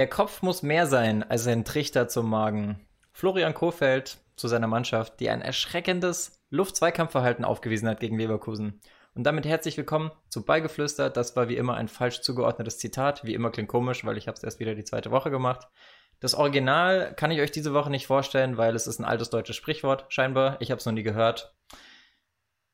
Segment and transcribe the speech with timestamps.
[0.00, 2.80] Der Kopf muss mehr sein als ein Trichter zum Magen.
[3.12, 8.80] Florian Kofeld zu seiner Mannschaft, die ein erschreckendes Luft-Zweikampfverhalten aufgewiesen hat gegen Leverkusen.
[9.14, 11.10] Und damit herzlich willkommen zu Beigeflüster.
[11.10, 13.24] Das war wie immer ein falsch zugeordnetes Zitat.
[13.24, 15.68] Wie immer klingt komisch, weil ich habe es erst wieder die zweite Woche gemacht.
[16.18, 19.56] Das Original kann ich euch diese Woche nicht vorstellen, weil es ist ein altes deutsches
[19.56, 20.56] Sprichwort, scheinbar.
[20.62, 21.54] Ich habe es noch nie gehört.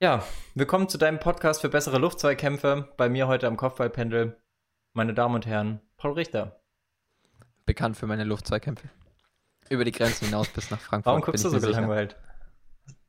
[0.00, 0.22] Ja,
[0.54, 2.95] willkommen zu deinem Podcast für bessere Luftzweikämpfe.
[2.96, 4.40] Bei mir heute am Kopfballpendel,
[4.93, 6.61] meine Damen und Herren, Paul Richter
[7.66, 8.88] bekannt für meine Luftzweikämpfe.
[9.68, 11.11] Über die Grenzen hinaus bis nach Frankfurt.
[11.11, 12.16] Warum guckst du so gelangweilt?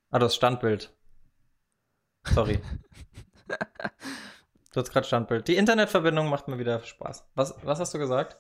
[0.09, 0.91] Ah, das Standbild.
[2.33, 2.59] Sorry.
[3.47, 5.47] du hast gerade Standbild.
[5.47, 7.25] Die Internetverbindung macht mir wieder Spaß.
[7.35, 8.39] Was, was hast du gesagt?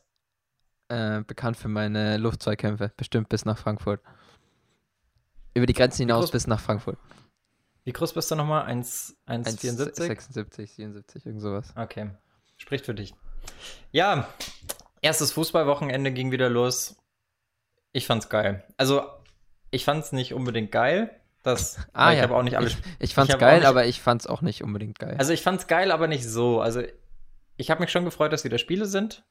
[0.89, 2.91] Äh, bekannt für meine Luftzweikämpfe.
[2.97, 4.01] Bestimmt bis nach Frankfurt.
[5.53, 6.97] Über die Grenzen hinaus bis nach Frankfurt.
[7.83, 8.67] Wie groß bist du nochmal?
[8.67, 9.95] 1,74?
[9.95, 11.73] 76, 77, irgend sowas.
[11.75, 12.11] Okay.
[12.57, 13.13] Spricht für dich.
[13.91, 14.27] Ja,
[15.01, 16.97] Erstes Fußballwochenende ging wieder los.
[17.91, 18.63] Ich fand's geil.
[18.77, 19.03] Also,
[19.71, 21.09] ich fand's nicht unbedingt geil.
[21.43, 22.23] Das, ah, ich ja.
[22.23, 22.73] habe auch nicht alles.
[22.73, 25.15] Ich, ich fand's ich geil, nicht, aber ich fand's auch nicht unbedingt geil.
[25.17, 26.61] Also, ich fand's geil, aber nicht so.
[26.61, 26.83] Also,
[27.57, 29.25] ich habe mich schon gefreut, dass wieder Spiele sind.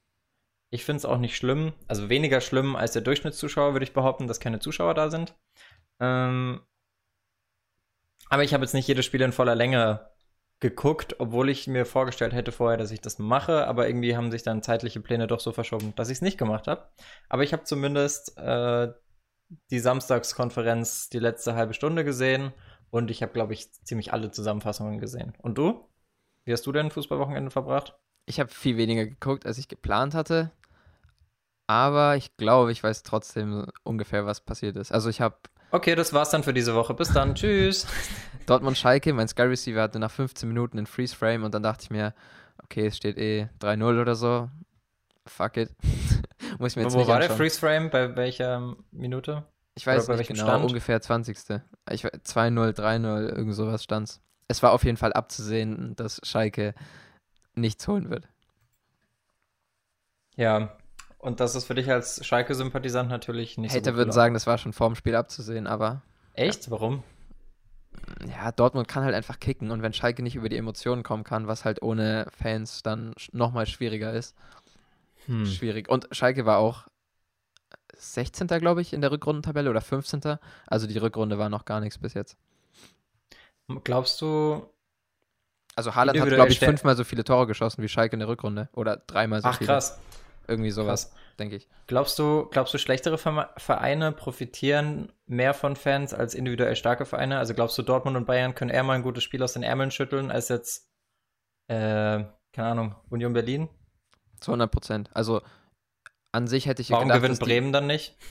[0.70, 1.72] Ich find's auch nicht schlimm.
[1.88, 5.34] Also, weniger schlimm als der Durchschnittszuschauer, würde ich behaupten, dass keine Zuschauer da sind.
[6.00, 6.60] Ähm,
[8.28, 10.10] aber ich habe jetzt nicht jedes Spiel in voller Länge
[10.60, 14.42] geguckt, obwohl ich mir vorgestellt hätte vorher, dass ich das mache, aber irgendwie haben sich
[14.42, 16.88] dann zeitliche Pläne doch so verschoben, dass ich es nicht gemacht habe.
[17.28, 18.92] Aber ich habe zumindest äh,
[19.70, 22.52] die Samstagskonferenz die letzte halbe Stunde gesehen
[22.90, 25.34] und ich habe, glaube ich, ziemlich alle Zusammenfassungen gesehen.
[25.42, 25.88] Und du?
[26.44, 27.98] Wie hast du denn Fußballwochenende verbracht?
[28.24, 30.52] Ich habe viel weniger geguckt, als ich geplant hatte.
[31.66, 34.92] Aber ich glaube, ich weiß trotzdem ungefähr, was passiert ist.
[34.92, 35.36] Also ich habe
[35.72, 36.94] Okay, das war's dann für diese Woche.
[36.94, 37.34] Bis dann.
[37.34, 37.86] Tschüss.
[38.46, 41.84] Dortmund Schalke, mein Sky Receiver hatte nach 15 Minuten einen Freeze Frame und dann dachte
[41.84, 42.14] ich mir,
[42.62, 44.48] okay, es steht eh 3-0 oder so.
[45.26, 45.70] Fuck it.
[46.58, 47.28] Muss ich mir jetzt Wo nicht war anschauen.
[47.28, 47.90] der Freeze Frame?
[47.90, 49.44] Bei welcher Minute?
[49.74, 50.64] Ich weiß nicht genau, Stand?
[50.64, 51.36] ungefähr 20.
[51.36, 54.20] 2-0, 3-0, irgend sowas stand's.
[54.48, 56.74] Es war auf jeden Fall abzusehen, dass Schalke
[57.54, 58.28] nichts holen wird.
[60.36, 60.76] Ja,
[61.18, 64.58] und das ist für dich als Schalke-Sympathisant natürlich nicht Hater so würden sagen, das war
[64.58, 66.02] schon vorm Spiel abzusehen, aber.
[66.34, 66.66] Echt?
[66.66, 66.70] Ja.
[66.70, 67.02] Warum?
[68.28, 71.46] Ja, Dortmund kann halt einfach kicken und wenn Schalke nicht über die Emotionen kommen kann,
[71.46, 74.34] was halt ohne Fans dann nochmal schwieriger ist.
[75.26, 75.46] Hm.
[75.46, 75.88] Schwierig.
[75.88, 76.86] Und Schalke war auch
[77.96, 78.46] 16.
[78.46, 80.38] glaube ich in der Rückrundentabelle oder 15.
[80.66, 82.36] Also die Rückrunde war noch gar nichts bis jetzt.
[83.84, 84.68] Glaubst du.
[85.74, 88.68] Also Haaland hat, glaube ich, fünfmal so viele Tore geschossen wie Schalke in der Rückrunde.
[88.72, 89.72] Oder dreimal so Ach, viele.
[89.72, 89.98] Ach krass.
[90.48, 91.68] Irgendwie sowas, denke ich.
[91.86, 97.38] Glaubst du, glaubst du, schlechtere Vereine profitieren mehr von Fans als individuell starke Vereine?
[97.38, 99.90] Also glaubst du, Dortmund und Bayern können eher mal ein gutes Spiel aus den Ärmeln
[99.90, 100.88] schütteln, als jetzt,
[101.68, 103.68] äh, keine Ahnung, Union Berlin?
[104.40, 105.10] Zu 100 Prozent.
[105.14, 105.42] Also
[106.32, 108.16] an sich hätte ich Warum gedacht, gewinnt Bremen dann nicht?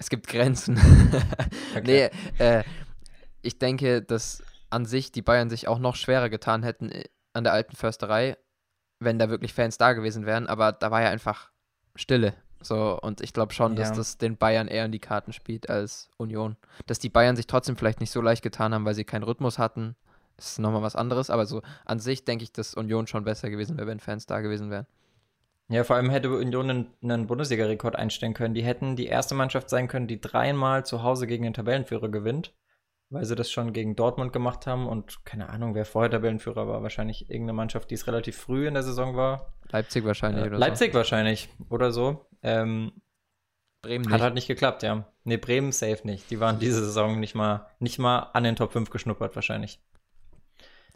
[0.00, 0.78] Es gibt Grenzen.
[1.76, 2.10] okay.
[2.38, 2.62] Nee, äh,
[3.42, 7.42] ich denke, dass an sich die Bayern sich auch noch schwerer getan hätten äh, an
[7.42, 8.36] der alten Försterei
[9.00, 11.50] wenn da wirklich Fans da gewesen wären, aber da war ja einfach
[11.94, 12.34] Stille.
[12.60, 13.80] So, und ich glaube schon, ja.
[13.80, 16.56] dass das den Bayern eher in die Karten spielt als Union.
[16.86, 19.58] Dass die Bayern sich trotzdem vielleicht nicht so leicht getan haben, weil sie keinen Rhythmus
[19.58, 19.94] hatten,
[20.36, 21.30] ist nochmal was anderes.
[21.30, 24.40] Aber so an sich denke ich, dass Union schon besser gewesen wäre, wenn Fans da
[24.40, 24.86] gewesen wären.
[25.68, 28.54] Ja, vor allem hätte Union einen, einen Bundesliga-Rekord einstellen können.
[28.54, 32.52] Die hätten die erste Mannschaft sein können, die dreimal zu Hause gegen den Tabellenführer gewinnt
[33.10, 36.82] weil sie das schon gegen Dortmund gemacht haben und keine Ahnung, wer vorher Tabellenführer war.
[36.82, 39.52] Wahrscheinlich irgendeine Mannschaft, die es relativ früh in der Saison war.
[39.70, 40.98] Leipzig wahrscheinlich äh, oder Leipzig so.
[40.98, 42.26] wahrscheinlich oder so.
[42.42, 42.92] Ähm,
[43.82, 44.12] Bremen nicht.
[44.12, 45.06] Hat halt nicht geklappt, ja.
[45.24, 46.30] Nee, Bremen safe nicht.
[46.30, 49.80] Die waren diese Saison nicht mal, nicht mal an den Top 5 geschnuppert wahrscheinlich.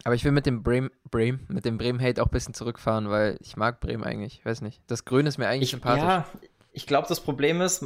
[0.05, 3.37] Aber ich will mit dem Bremen, Bremen, mit dem Bremen-Hate auch ein bisschen zurückfahren, weil
[3.41, 4.41] ich mag Bremen eigentlich.
[4.41, 4.83] Ich weiß nicht.
[4.87, 6.03] Das Grün ist mir eigentlich ich, sympathisch.
[6.03, 6.27] Ja,
[6.73, 7.85] ich glaube, das Problem ist,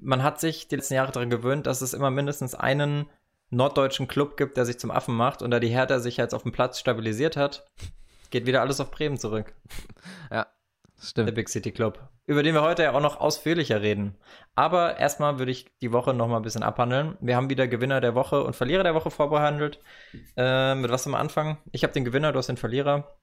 [0.00, 3.06] man hat sich die letzten Jahre daran gewöhnt, dass es immer mindestens einen
[3.50, 6.42] norddeutschen Club gibt, der sich zum Affen macht und da die Hertha sich jetzt auf
[6.42, 7.66] dem Platz stabilisiert hat,
[8.30, 9.54] geht wieder alles auf Bremen zurück.
[10.30, 10.46] Ja,
[10.98, 11.28] stimmt.
[11.28, 14.16] Der Big City Club, über den wir heute ja auch noch ausführlicher reden.
[14.54, 17.16] Aber erstmal würde ich die Woche noch mal ein bisschen abhandeln.
[17.20, 19.80] Wir haben wieder Gewinner der Woche und Verlierer der Woche vorbehandelt.
[20.36, 21.58] Äh, mit was am Anfang?
[21.72, 23.16] Ich habe den Gewinner, du hast den Verlierer.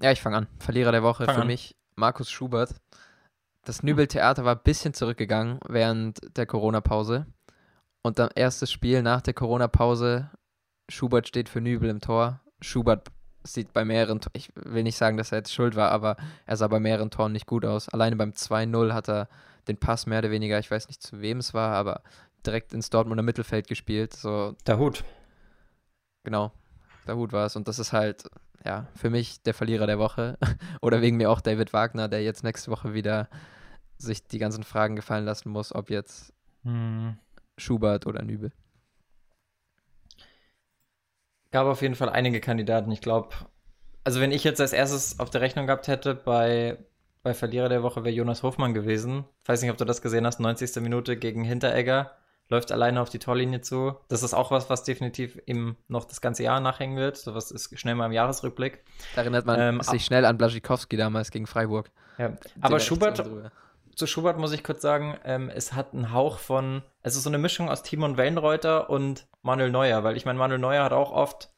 [0.00, 0.46] Ja, ich fange an.
[0.58, 1.46] Verlierer der Woche fang für an.
[1.46, 2.74] mich Markus Schubert.
[3.64, 7.26] Das Nübel-Theater war ein bisschen zurückgegangen während der Corona-Pause.
[8.06, 10.30] Und dann erstes Spiel nach der Corona-Pause.
[10.88, 12.40] Schubert steht für Nübel im Tor.
[12.60, 13.08] Schubert
[13.42, 16.16] sieht bei mehreren, ich will nicht sagen, dass er jetzt schuld war, aber
[16.46, 17.88] er sah bei mehreren Toren nicht gut aus.
[17.88, 19.28] Alleine beim 2-0 hat er
[19.66, 22.02] den Pass mehr oder weniger, ich weiß nicht zu wem es war, aber
[22.46, 24.14] direkt ins Dortmunder Mittelfeld gespielt.
[24.14, 24.54] So.
[24.68, 25.02] Der Hut.
[26.22, 26.52] Genau,
[27.08, 27.56] der Hut war es.
[27.56, 28.30] Und das ist halt,
[28.64, 30.38] ja, für mich der Verlierer der Woche.
[30.80, 33.28] oder wegen mir auch David Wagner, der jetzt nächste Woche wieder
[33.98, 36.32] sich die ganzen Fragen gefallen lassen muss, ob jetzt
[36.62, 37.16] hm.
[37.56, 38.52] Schubert oder Nübel.
[41.50, 42.90] Gab auf jeden Fall einige Kandidaten.
[42.90, 43.30] Ich glaube,
[44.04, 46.78] also wenn ich jetzt als erstes auf der Rechnung gehabt hätte bei,
[47.22, 49.24] bei Verlierer der Woche, wäre Jonas Hofmann gewesen.
[49.42, 50.76] Ich weiß nicht, ob du das gesehen hast, 90.
[50.82, 52.12] Minute gegen Hinteregger,
[52.48, 53.96] läuft alleine auf die Torlinie zu.
[54.08, 57.16] Das ist auch was, was definitiv ihm noch das ganze Jahr nachhängen wird.
[57.16, 58.84] So was ist schnell mal im Jahresrückblick.
[59.14, 61.90] Da erinnert man ähm, sich schnell an Blaschikowski damals gegen Freiburg.
[62.18, 62.32] Ja.
[62.60, 63.18] Aber Schubert,
[63.96, 67.30] zu Schubert muss ich kurz sagen, ähm, es hat einen Hauch von, es ist so
[67.30, 71.12] eine Mischung aus Timon Wellenreuter und Manuel Neuer, weil ich meine, Manuel Neuer hat auch
[71.12, 71.50] oft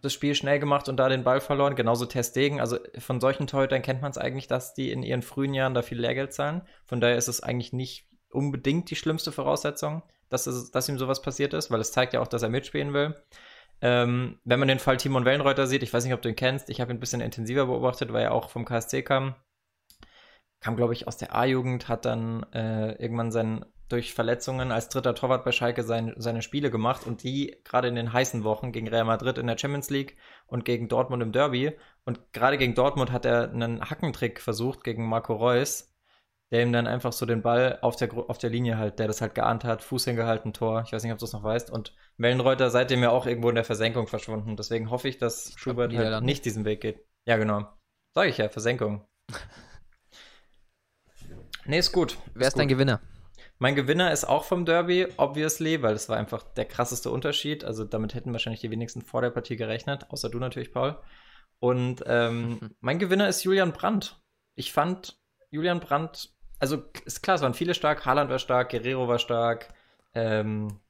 [0.00, 2.60] das Spiel schnell gemacht und da den Ball verloren, genauso Testegen.
[2.60, 5.82] Also von solchen Torhütern kennt man es eigentlich, dass die in ihren frühen Jahren da
[5.82, 6.62] viel Lehrgeld zahlen.
[6.84, 11.22] Von daher ist es eigentlich nicht unbedingt die schlimmste Voraussetzung, dass, es, dass ihm sowas
[11.22, 13.16] passiert ist, weil es zeigt ja auch, dass er mitspielen will.
[13.80, 16.70] Ähm, wenn man den Fall Timon Wellenreuter sieht, ich weiß nicht, ob du ihn kennst,
[16.70, 19.34] ich habe ihn ein bisschen intensiver beobachtet, weil er auch vom KSC kam
[20.60, 25.14] kam, glaube ich, aus der A-Jugend, hat dann äh, irgendwann sein, durch Verletzungen als dritter
[25.14, 28.88] Torwart bei Schalke sein, seine Spiele gemacht und die gerade in den heißen Wochen gegen
[28.88, 30.16] Real Madrid in der Champions League
[30.46, 31.76] und gegen Dortmund im Derby.
[32.04, 35.94] Und gerade gegen Dortmund hat er einen Hackentrick versucht gegen Marco Reus,
[36.50, 39.20] der ihm dann einfach so den Ball auf der, auf der Linie halt, der das
[39.20, 40.82] halt geahnt hat, Fuß hingehalten, Tor.
[40.86, 41.70] Ich weiß nicht, ob du es noch weißt.
[41.70, 44.56] Und Wellenreuter seitdem ja auch irgendwo in der Versenkung verschwunden.
[44.56, 47.06] Deswegen hoffe ich, dass Schubert halt nicht diesen Weg geht.
[47.24, 47.66] Ja, genau.
[48.14, 49.06] Sag ich ja, Versenkung.
[51.68, 52.16] Nee, ist gut.
[52.32, 53.02] Wer ist, ist dein Gewinner?
[53.58, 57.62] Mein Gewinner ist auch vom Derby, obviously, weil es war einfach der krasseste Unterschied.
[57.62, 60.96] Also damit hätten wahrscheinlich die wenigsten vor der Partie gerechnet, außer du natürlich, Paul.
[61.60, 64.18] Und ähm, mein Gewinner ist Julian Brandt.
[64.54, 65.20] Ich fand
[65.50, 69.68] Julian Brandt, also ist klar, es waren viele stark, Haaland war stark, Guerrero war stark,
[70.14, 70.80] ähm,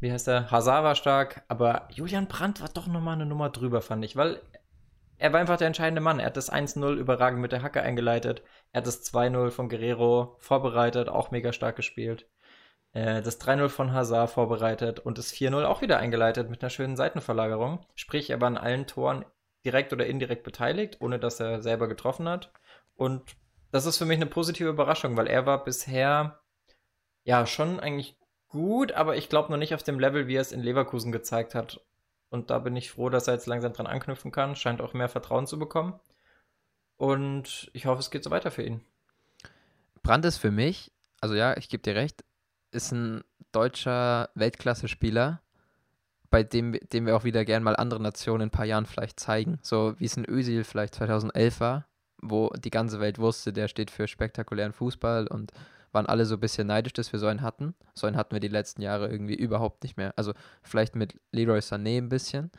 [0.00, 3.82] wie heißt er, Hazard war stark, aber Julian Brandt war doch nochmal eine Nummer drüber,
[3.82, 4.40] fand ich, weil
[5.22, 6.18] er war einfach der entscheidende Mann.
[6.18, 8.42] Er hat das 1-0 überragend mit der Hacke eingeleitet.
[8.72, 12.26] Er hat das 2-0 von Guerrero vorbereitet, auch mega stark gespielt.
[12.92, 16.96] Äh, das 3-0 von Hazard vorbereitet und das 4-0 auch wieder eingeleitet mit einer schönen
[16.96, 17.84] Seitenverlagerung.
[17.94, 19.24] Sprich, er war an allen Toren
[19.64, 22.52] direkt oder indirekt beteiligt, ohne dass er selber getroffen hat.
[22.96, 23.36] Und
[23.70, 26.40] das ist für mich eine positive Überraschung, weil er war bisher
[27.24, 30.52] ja schon eigentlich gut, aber ich glaube noch nicht auf dem Level, wie er es
[30.52, 31.80] in Leverkusen gezeigt hat.
[32.28, 34.56] Und da bin ich froh, dass er jetzt langsam dran anknüpfen kann.
[34.56, 36.00] Scheint auch mehr Vertrauen zu bekommen.
[37.02, 38.80] Und ich hoffe, es geht so weiter für ihn.
[40.04, 42.22] Brandt ist für mich, also ja, ich gebe dir recht,
[42.70, 45.40] ist ein deutscher Weltklasse-Spieler,
[46.30, 49.18] bei dem, dem wir auch wieder gern mal andere Nationen in ein paar Jahren vielleicht
[49.18, 49.58] zeigen.
[49.62, 51.88] So wie es in Özil vielleicht 2011 war,
[52.18, 55.50] wo die ganze Welt wusste, der steht für spektakulären Fußball und
[55.90, 57.74] waren alle so ein bisschen neidisch, dass wir so einen hatten.
[57.94, 60.14] So einen hatten wir die letzten Jahre irgendwie überhaupt nicht mehr.
[60.14, 62.52] Also vielleicht mit Leroy Sané ein bisschen,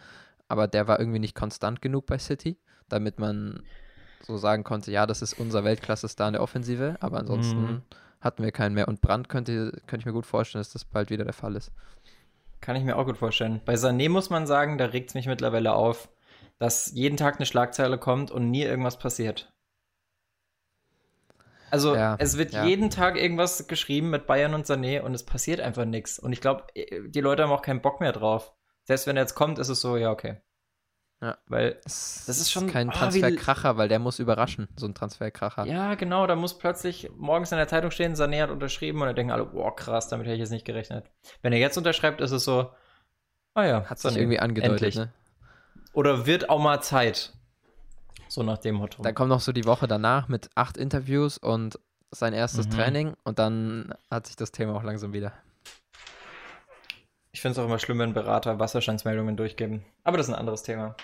[0.50, 2.58] aber der war irgendwie nicht konstant genug bei City,
[2.90, 3.64] damit man
[4.26, 7.82] so sagen konnte, ja, das ist unser Weltklasse-Star in der Offensive, aber ansonsten mhm.
[8.22, 8.88] hatten wir keinen mehr.
[8.88, 11.72] Und Brand könnte, könnte ich mir gut vorstellen, dass das bald wieder der Fall ist.
[12.62, 13.62] Kann ich mir auch gut vorstellen.
[13.66, 16.10] Bei Sané muss man sagen, da regt es mich mittlerweile auf,
[16.60, 19.52] dass jeden Tag eine Schlagzeile kommt und nie irgendwas passiert.
[21.72, 22.66] Also ja, es wird ja.
[22.66, 26.20] jeden Tag irgendwas geschrieben mit Bayern und Sané und es passiert einfach nichts.
[26.20, 28.54] Und ich glaube, die Leute haben auch keinen Bock mehr drauf.
[28.84, 30.38] Selbst wenn er jetzt kommt, ist es so, ja, okay.
[31.24, 31.38] Ja.
[31.48, 35.66] Weil das ist schon kein oh, Transferkracher, weil der muss überraschen, so ein Transferkracher.
[35.66, 39.16] Ja, genau, da muss plötzlich morgens in der Zeitung stehen, Sané hat unterschrieben und dann
[39.16, 41.06] denken alle, boah, krass, damit hätte ich jetzt nicht gerechnet.
[41.42, 42.72] Wenn er jetzt unterschreibt, ist es so,
[43.54, 45.14] ah ja, hat sich irgendwie angedeutet, ne?
[45.94, 47.32] Oder wird auch mal Zeit.
[48.28, 49.02] So nach dem Motto.
[49.02, 51.80] Dann kommt noch so die Woche danach mit acht Interviews und
[52.12, 52.72] sein erstes mhm.
[52.72, 55.32] Training und dann hat sich das Thema auch langsam wieder.
[57.32, 59.86] Ich finde es auch immer schlimm, wenn Berater Wasserstandsmeldungen durchgeben.
[60.04, 60.96] Aber das ist ein anderes Thema.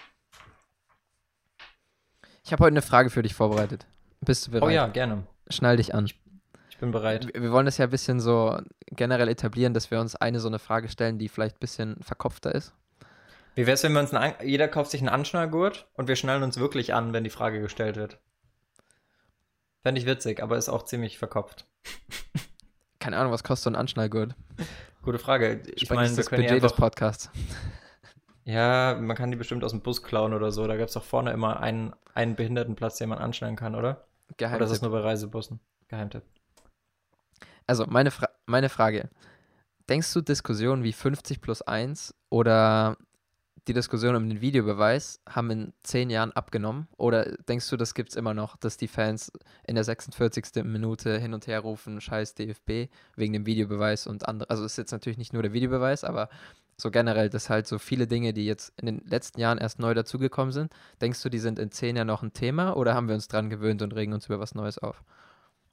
[2.50, 3.86] Ich habe heute eine Frage für dich vorbereitet.
[4.22, 4.68] Bist du bereit?
[4.68, 5.22] Oh ja, gerne.
[5.52, 6.08] Schnall dich an.
[6.08, 7.32] Ich, bin bereit.
[7.32, 10.48] Wir, wir wollen das ja ein bisschen so generell etablieren, dass wir uns eine so
[10.48, 12.74] eine Frage stellen, die vielleicht ein bisschen verkopfter ist.
[13.54, 16.42] Wie wäre es, wenn wir uns einen, jeder kauft sich einen Anschnallgurt und wir schnallen
[16.42, 18.18] uns wirklich an, wenn die Frage gestellt wird?
[19.84, 21.68] Fände ich witzig, aber ist auch ziemlich verkopft.
[23.00, 24.34] Keine Ahnung, was kostet so ein Anschnallgurt?
[25.04, 25.62] Gute Frage.
[25.76, 27.30] Ich meine, wir können Budget des Podcasts.
[28.50, 30.66] Ja, man kann die bestimmt aus dem Bus klauen oder so.
[30.66, 34.06] Da gibt es doch vorne immer einen, einen Behindertenplatz, den man anschnallen kann, oder?
[34.38, 34.56] Geheimtipp.
[34.56, 35.60] Oder ist das nur bei Reisebussen?
[35.88, 36.24] Geheimtipp.
[37.68, 39.10] Also, meine, Fra meine Frage.
[39.88, 42.98] Denkst du, Diskussionen wie 50 plus 1 oder
[43.68, 46.88] die Diskussion um den Videobeweis haben in zehn Jahren abgenommen?
[46.98, 49.32] Oder denkst du, das gibt es immer noch, dass die Fans
[49.68, 50.64] in der 46.
[50.64, 54.50] Minute hin und her rufen, scheiß DFB, wegen dem Videobeweis und andere?
[54.50, 56.30] Also ist jetzt natürlich nicht nur der Videobeweis, aber
[56.80, 59.94] so generell, dass halt so viele Dinge, die jetzt in den letzten Jahren erst neu
[59.94, 63.16] dazugekommen sind, denkst du, die sind in zehn Jahren noch ein Thema oder haben wir
[63.16, 65.04] uns dran gewöhnt und regen uns über was Neues auf?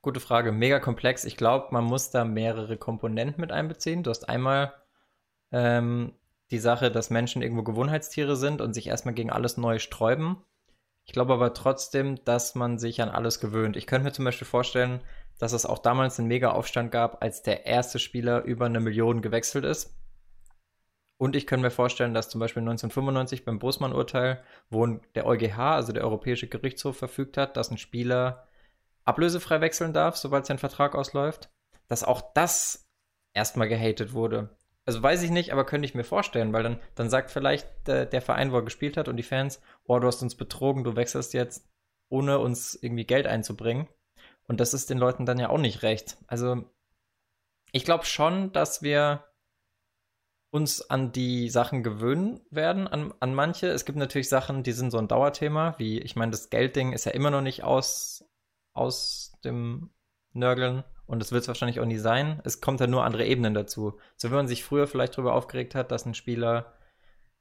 [0.03, 1.25] Gute Frage, mega komplex.
[1.25, 4.03] Ich glaube, man muss da mehrere Komponenten mit einbeziehen.
[4.03, 4.73] Du hast einmal
[5.53, 6.13] ähm,
[6.51, 10.37] die Sache, dass Menschen irgendwo Gewohnheitstiere sind und sich erstmal gegen alles Neue sträuben.
[11.05, 13.77] Ich glaube aber trotzdem, dass man sich an alles gewöhnt.
[13.77, 15.01] Ich könnte mir zum Beispiel vorstellen,
[15.39, 19.23] dass es auch damals einen mega Aufstand gab, als der erste Spieler über eine Million
[19.23, 19.96] gewechselt ist.
[21.19, 25.93] Und ich könnte mir vorstellen, dass zum Beispiel 1995 beim Bosman-Urteil, wo der EuGH, also
[25.93, 28.49] der Europäische Gerichtshof, verfügt hat, dass ein Spieler
[29.05, 31.51] ablösefrei wechseln darf, sobald sein Vertrag ausläuft,
[31.89, 32.91] dass auch das
[33.33, 34.51] erstmal gehatet wurde
[34.87, 38.07] also weiß ich nicht, aber könnte ich mir vorstellen, weil dann, dann sagt vielleicht der,
[38.07, 40.95] der Verein, wo er gespielt hat und die Fans, oh, du hast uns betrogen, du
[40.95, 41.69] wechselst jetzt,
[42.09, 43.89] ohne uns irgendwie Geld einzubringen.
[44.47, 46.17] Und das ist den Leuten dann ja auch nicht recht.
[46.29, 46.65] Also
[47.73, 49.25] ich glaube schon, dass wir
[50.51, 53.69] uns an die Sachen gewöhnen werden, an, an manche.
[53.69, 57.05] Es gibt natürlich Sachen, die sind so ein Dauerthema, wie, ich meine, das Geldding ist
[57.05, 58.25] ja immer noch nicht aus,
[58.73, 59.91] aus dem
[60.33, 62.41] Nörgeln und das wird es wahrscheinlich auch nie sein.
[62.45, 63.99] Es kommt dann nur andere Ebenen dazu.
[64.17, 66.75] So wie man sich früher vielleicht darüber aufgeregt hat, dass ein Spieler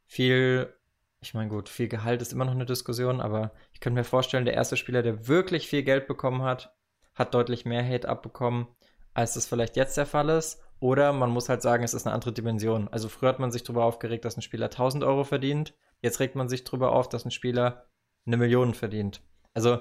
[0.06, 0.74] viel,
[1.22, 4.46] ich meine gut, viel Gehalt ist immer noch eine Diskussion, aber ich könnte mir vorstellen,
[4.46, 6.76] der erste Spieler, der wirklich viel Geld bekommen hat,
[7.16, 8.68] hat deutlich mehr Hate abbekommen,
[9.14, 10.62] als das vielleicht jetzt der Fall ist.
[10.86, 12.88] Oder man muss halt sagen, es ist eine andere Dimension.
[12.90, 15.74] Also früher hat man sich darüber aufgeregt, dass ein Spieler 1000 Euro verdient.
[16.04, 17.88] Jetzt regt man sich darüber auf, dass ein Spieler
[18.28, 19.24] eine Million verdient.
[19.56, 19.80] Also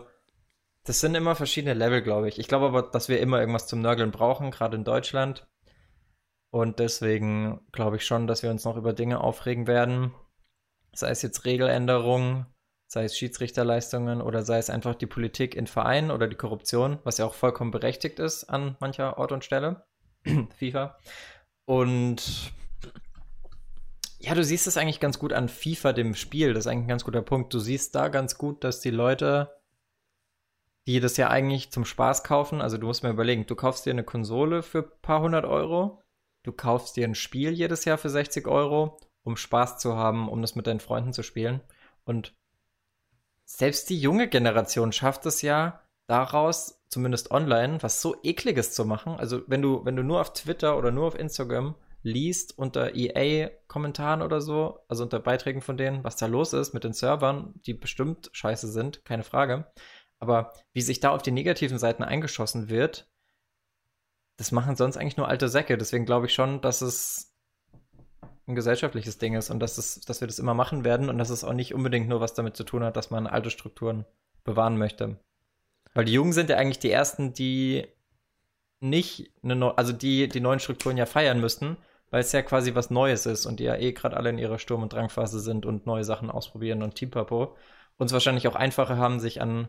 [0.82, 2.38] das sind immer verschiedene Level, glaube ich.
[2.38, 5.46] Ich glaube aber, dass wir immer irgendwas zum Nörgeln brauchen, gerade in Deutschland.
[6.50, 10.14] Und deswegen glaube ich schon, dass wir uns noch über Dinge aufregen werden.
[10.94, 12.46] Sei es jetzt Regeländerungen,
[12.86, 17.18] sei es Schiedsrichterleistungen oder sei es einfach die Politik in Vereinen oder die Korruption, was
[17.18, 19.84] ja auch vollkommen berechtigt ist an mancher Ort und Stelle.
[20.58, 20.98] FIFA.
[21.66, 22.52] Und
[24.18, 26.54] ja, du siehst es eigentlich ganz gut an FIFA, dem Spiel.
[26.54, 27.52] Das ist eigentlich ein ganz guter Punkt.
[27.52, 29.50] Du siehst da ganz gut, dass die Leute
[30.86, 32.60] die das ja eigentlich zum Spaß kaufen.
[32.60, 36.02] Also du musst mir überlegen, du kaufst dir eine Konsole für ein paar hundert Euro,
[36.42, 40.42] du kaufst dir ein Spiel jedes Jahr für 60 Euro, um Spaß zu haben, um
[40.42, 41.60] das mit deinen Freunden zu spielen.
[42.04, 42.34] Und
[43.46, 49.16] selbst die junge Generation schafft es ja, daraus, zumindest online, was so ekliges zu machen.
[49.16, 54.22] Also wenn du, wenn du nur auf Twitter oder nur auf Instagram liest unter EA-Kommentaren
[54.22, 57.74] oder so, also unter Beiträgen von denen, was da los ist mit den Servern, die
[57.74, 59.66] bestimmt scheiße sind, keine Frage.
[60.20, 63.10] Aber wie sich da auf die negativen Seiten eingeschossen wird,
[64.36, 65.76] das machen sonst eigentlich nur alte Säcke.
[65.76, 67.34] Deswegen glaube ich schon, dass es
[68.46, 71.30] ein gesellschaftliches Ding ist und dass, es, dass wir das immer machen werden und dass
[71.30, 74.04] es auch nicht unbedingt nur was damit zu tun hat, dass man alte Strukturen
[74.44, 75.18] bewahren möchte.
[75.94, 77.86] Weil die Jungen sind ja eigentlich die Ersten, die
[78.80, 81.76] nicht, eine also die die neuen Strukturen ja feiern müssten,
[82.10, 84.58] weil es ja quasi was Neues ist und die ja eh gerade alle in ihrer
[84.58, 87.56] Sturm- und Drangphase sind und neue Sachen ausprobieren und Teampapo.
[87.96, 89.68] Uns wahrscheinlich auch einfacher haben, sich an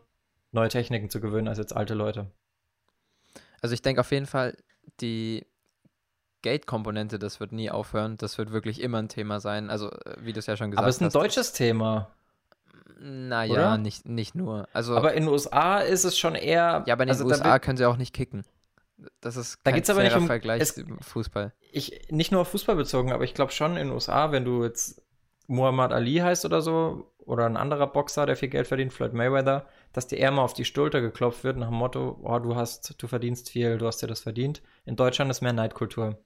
[0.51, 2.31] neue Techniken zu gewöhnen als jetzt alte Leute.
[3.61, 4.57] Also ich denke auf jeden Fall,
[5.01, 5.45] die
[6.45, 8.17] Gate-Komponente, das wird nie aufhören.
[8.17, 9.71] Das wird wirklich immer ein Thema sein.
[9.71, 10.83] Also, äh, wie du es ja schon gesagt hast.
[10.83, 12.11] Aber es ist ein hast, deutsches Thema.
[12.99, 14.67] Naja, nicht, nicht nur.
[14.73, 16.83] Also, aber in den USA ist es schon eher.
[16.85, 18.43] Ja, aber in den also USA können sie auch nicht kicken.
[19.19, 21.53] Das ist kein da geht's aber nicht um Vergleich es, Fußball.
[21.71, 24.63] Ich, nicht nur auf Fußball bezogen, aber ich glaube schon in den USA, wenn du
[24.63, 25.01] jetzt
[25.47, 29.67] Muhammad Ali heißt oder so, oder ein anderer Boxer, der viel Geld verdient, Floyd Mayweather,
[29.93, 32.95] dass dir eher mal auf die Schulter geklopft wird nach dem Motto, oh, du hast,
[33.01, 34.61] du verdienst viel, du hast dir das verdient.
[34.85, 36.23] In Deutschland ist mehr Neidkultur.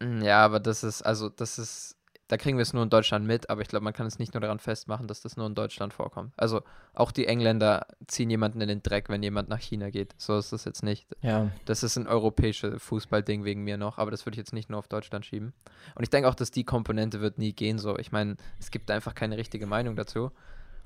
[0.00, 1.93] Mm, ja, aber das ist, also das ist
[2.28, 4.32] da kriegen wir es nur in Deutschland mit, aber ich glaube, man kann es nicht
[4.32, 6.32] nur daran festmachen, dass das nur in Deutschland vorkommt.
[6.36, 6.62] Also
[6.94, 10.14] auch die Engländer ziehen jemanden in den Dreck, wenn jemand nach China geht.
[10.16, 11.06] So ist das jetzt nicht.
[11.20, 11.50] Ja.
[11.66, 14.78] Das ist ein europäisches Fußballding wegen mir noch, aber das würde ich jetzt nicht nur
[14.78, 15.52] auf Deutschland schieben.
[15.94, 17.98] Und ich denke auch, dass die Komponente wird nie gehen so.
[17.98, 20.30] Ich meine, es gibt einfach keine richtige Meinung dazu.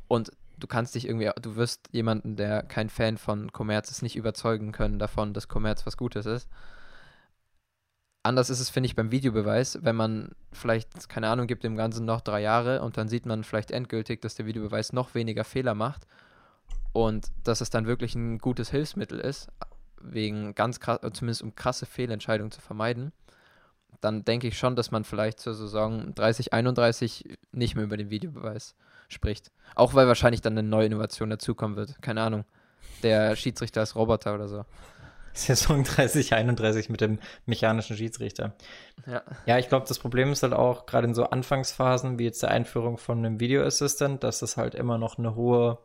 [0.08, 4.16] Und du kannst dich irgendwie, du wirst jemanden, der kein Fan von Kommerz ist, nicht
[4.16, 6.48] überzeugen können davon, dass Kommerz was Gutes ist.
[8.28, 12.04] Anders ist es, finde ich, beim Videobeweis, wenn man vielleicht, keine Ahnung, gibt dem Ganzen
[12.04, 15.74] noch drei Jahre und dann sieht man vielleicht endgültig, dass der Videobeweis noch weniger Fehler
[15.74, 16.06] macht
[16.92, 19.48] und dass es dann wirklich ein gutes Hilfsmittel ist,
[20.02, 23.12] wegen ganz krass, zumindest um krasse Fehlentscheidungen zu vermeiden,
[24.02, 28.10] dann denke ich schon, dass man vielleicht zur Saison 30, 31 nicht mehr über den
[28.10, 28.74] Videobeweis
[29.08, 29.52] spricht.
[29.74, 32.02] Auch weil wahrscheinlich dann eine neue Innovation dazukommen wird.
[32.02, 32.44] Keine Ahnung.
[33.02, 34.66] Der Schiedsrichter ist Roboter oder so.
[35.38, 38.56] Saison 30, 31 mit dem mechanischen Schiedsrichter.
[39.06, 42.42] Ja, ja ich glaube, das Problem ist halt auch gerade in so Anfangsphasen wie jetzt
[42.42, 45.78] der Einführung von einem Video Assistant, dass es halt immer noch eine hohe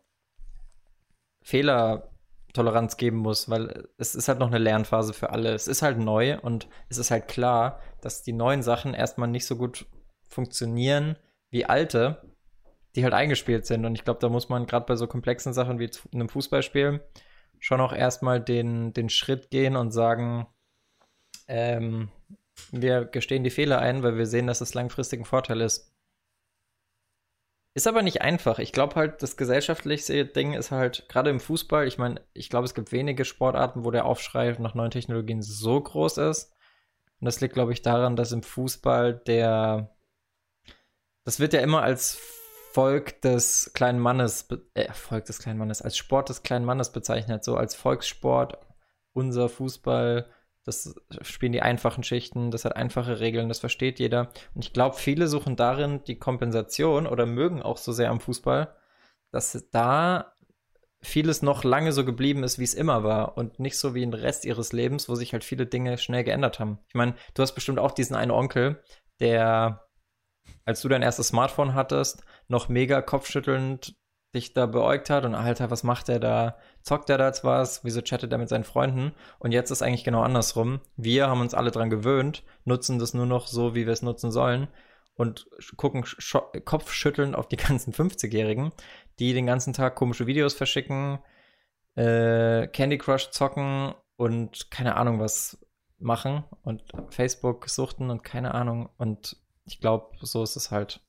[1.44, 5.54] Fehlertoleranz geben muss, weil es ist halt noch eine Lernphase für alle.
[5.54, 9.46] Es ist halt neu und es ist halt klar, dass die neuen Sachen erstmal nicht
[9.46, 9.86] so gut
[10.28, 11.18] funktionieren
[11.52, 12.34] wie alte,
[12.96, 13.86] die halt eingespielt sind.
[13.86, 17.02] Und ich glaube, da muss man gerade bei so komplexen Sachen wie einem Fußballspiel
[17.64, 20.48] schon auch erstmal den, den Schritt gehen und sagen,
[21.48, 22.10] ähm,
[22.72, 25.96] wir gestehen die Fehler ein, weil wir sehen, dass es langfristig ein Vorteil ist.
[27.74, 28.60] Ist aber nicht einfach.
[28.60, 32.66] Ich glaube halt, das gesellschaftliche Ding ist halt, gerade im Fußball, ich meine, ich glaube,
[32.66, 36.52] es gibt wenige Sportarten, wo der Aufschrei nach neuen Technologien so groß ist.
[37.22, 39.96] Und das liegt, glaube ich, daran, dass im Fußball der.
[41.24, 42.20] Das wird ja immer als
[42.74, 47.44] Volk des kleinen Mannes, äh, Volk des kleinen Mannes, als Sport des kleinen Mannes bezeichnet,
[47.44, 48.58] so als Volkssport,
[49.14, 50.28] unser Fußball,
[50.66, 54.32] das spielen die einfachen Schichten, das hat einfache Regeln, das versteht jeder.
[54.56, 58.76] Und ich glaube, viele suchen darin die Kompensation oder mögen auch so sehr am Fußball,
[59.32, 60.34] dass da
[61.00, 64.14] vieles noch lange so geblieben ist, wie es immer war und nicht so wie im
[64.14, 66.80] Rest ihres Lebens, wo sich halt viele Dinge schnell geändert haben.
[66.88, 68.82] Ich meine, du hast bestimmt auch diesen einen Onkel,
[69.20, 69.86] der
[70.66, 73.96] als du dein erstes Smartphone hattest, noch mega kopfschüttelnd
[74.36, 76.58] dich da beäugt hat und Alter, was macht der da?
[76.82, 77.84] Zockt der da jetzt was?
[77.84, 79.14] Wieso chattet er mit seinen Freunden?
[79.40, 80.82] Und jetzt ist eigentlich genau andersrum.
[80.96, 84.32] Wir haben uns alle dran gewöhnt, nutzen das nur noch so, wie wir es nutzen
[84.32, 84.68] sollen
[85.16, 85.48] und
[85.78, 86.04] gucken
[86.66, 88.72] kopfschüttelnd auf die ganzen 50-Jährigen,
[89.20, 91.20] die den ganzen Tag komische Videos verschicken,
[91.96, 95.64] äh, Candy Crush zocken und keine Ahnung was
[96.00, 101.02] machen und Facebook suchten und keine Ahnung und ich glaube, so ist es halt.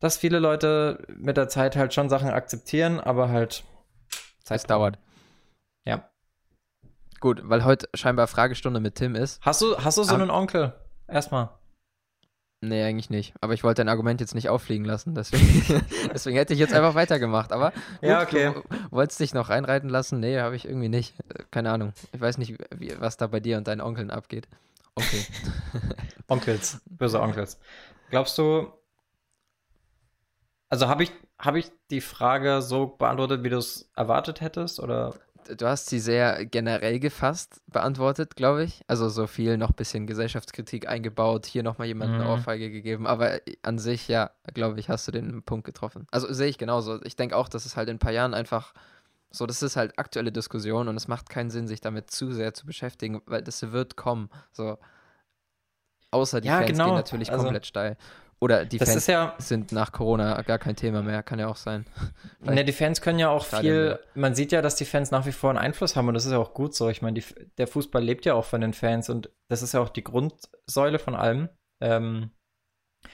[0.00, 3.64] Dass viele Leute mit der Zeit halt schon Sachen akzeptieren, aber halt
[4.42, 4.98] Zeit es dauert.
[5.86, 6.08] Ja.
[7.20, 9.40] Gut, weil heute scheinbar Fragestunde mit Tim ist.
[9.44, 10.18] Hast du, hast du so ah.
[10.18, 10.74] einen Onkel?
[11.08, 11.50] Erstmal.
[12.60, 13.34] Nee, eigentlich nicht.
[13.40, 15.14] Aber ich wollte dein Argument jetzt nicht auffliegen lassen.
[15.14, 17.52] Deswegen, deswegen hätte ich jetzt einfach weitergemacht.
[17.52, 18.54] Aber gut, ja, okay.
[18.54, 20.20] du wolltest dich noch reinreiten lassen?
[20.20, 21.14] Nee, habe ich irgendwie nicht.
[21.50, 21.92] Keine Ahnung.
[22.12, 24.48] Ich weiß nicht, wie, was da bei dir und deinen Onkeln abgeht.
[24.96, 25.24] Okay.
[26.28, 27.58] Onkels, böse Onkels.
[28.10, 28.72] Glaubst du,
[30.68, 34.80] also habe ich, hab ich die Frage so beantwortet, wie du es erwartet hättest?
[34.80, 35.14] Oder?
[35.56, 38.82] Du hast sie sehr generell gefasst beantwortet, glaube ich.
[38.86, 42.30] Also so viel noch ein bisschen Gesellschaftskritik eingebaut, hier nochmal jemand eine mhm.
[42.30, 43.06] Ohrfeige gegeben.
[43.06, 46.06] Aber an sich, ja, glaube ich, hast du den Punkt getroffen.
[46.10, 47.02] Also sehe ich genauso.
[47.04, 48.72] Ich denke auch, dass es halt in ein paar Jahren einfach
[49.34, 52.54] so, das ist halt aktuelle Diskussion und es macht keinen Sinn, sich damit zu sehr
[52.54, 54.30] zu beschäftigen, weil das wird kommen.
[54.52, 54.78] So.
[56.12, 56.86] Außer die ja, Fans genau.
[56.86, 57.96] gehen natürlich also, komplett steil.
[58.38, 61.84] Oder die Fans ja, sind nach Corona gar kein Thema mehr, kann ja auch sein.
[62.40, 65.32] Ne, die Fans können ja auch viel, man sieht ja, dass die Fans nach wie
[65.32, 66.90] vor einen Einfluss haben und das ist ja auch gut so.
[66.90, 67.20] Ich meine,
[67.56, 70.98] der Fußball lebt ja auch von den Fans und das ist ja auch die Grundsäule
[70.98, 71.48] von allem.
[71.80, 72.30] Ähm,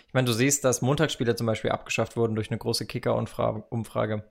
[0.08, 4.24] ich meine, du siehst, dass Montagsspiele zum Beispiel abgeschafft wurden durch eine große Kicker-Umfrage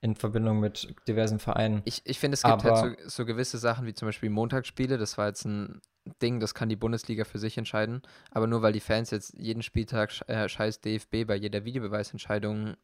[0.00, 1.82] in Verbindung mit diversen Vereinen.
[1.84, 4.30] Ich, ich finde, es gibt halt Aber, halt so, so, gewisse Sachen wie zum Beispiel
[4.30, 4.96] Montagsspiele.
[4.96, 5.80] Das war jetzt ein
[6.22, 8.02] Ding, das kann die Bundesliga für sich entscheiden.
[8.30, 12.76] Aber nur weil die Fans jetzt jeden Spieltag äh, scheiß DFB bei jeder Videobeweisentscheidung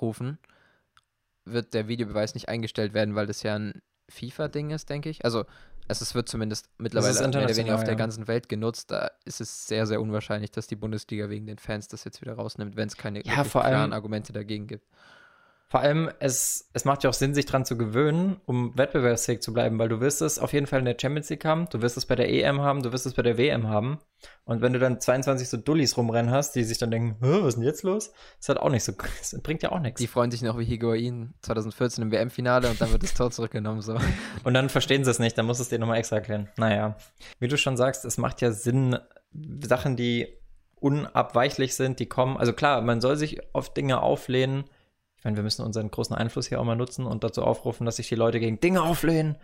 [0.00, 0.38] rufen,
[1.44, 5.24] wird der Videobeweis nicht eingestellt werden, weil das ja ein FIFA-Ding ist, denke ich.
[5.24, 5.44] Also
[5.88, 8.90] es wird zumindest mittlerweile mehr oder weniger auf der ganzen Welt genutzt.
[8.90, 12.34] Da ist es sehr, sehr unwahrscheinlich, dass die Bundesliga wegen den Fans das jetzt wieder
[12.34, 14.86] rausnimmt, wenn es keine ja, klaren Argumente dagegen gibt.
[15.68, 19.52] Vor allem, es, es macht ja auch Sinn, sich dran zu gewöhnen, um wettbewerbsfähig zu
[19.52, 21.96] bleiben, weil du wirst es auf jeden Fall in der Champions League haben, du wirst
[21.96, 23.98] es bei der EM haben, du wirst es bei der WM haben.
[24.44, 27.54] Und wenn du dann 22 so Dullis rumrennen hast, die sich dann denken, was ist
[27.56, 28.12] denn jetzt los?
[28.38, 30.00] Das hat auch nicht so, das bringt ja auch nichts.
[30.00, 33.82] Die freuen sich noch wie Higuain 2014 im WM-Finale und dann wird das Tor zurückgenommen,
[33.82, 33.98] so.
[34.44, 36.48] Und dann verstehen sie es nicht, dann musst du es dir nochmal extra erklären.
[36.56, 36.96] Naja,
[37.40, 38.96] wie du schon sagst, es macht ja Sinn,
[39.32, 40.28] Sachen, die
[40.76, 42.36] unabweichlich sind, die kommen.
[42.36, 44.64] Also klar, man soll sich auf Dinge auflehnen,
[45.26, 48.08] meine, wir müssen unseren großen Einfluss hier auch mal nutzen und dazu aufrufen, dass sich
[48.08, 49.36] die Leute gegen Dinge auflehnen,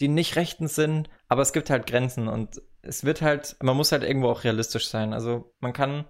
[0.00, 1.10] die nicht rechtens sind.
[1.28, 4.88] Aber es gibt halt Grenzen und es wird halt, man muss halt irgendwo auch realistisch
[4.88, 5.12] sein.
[5.12, 6.04] Also man kann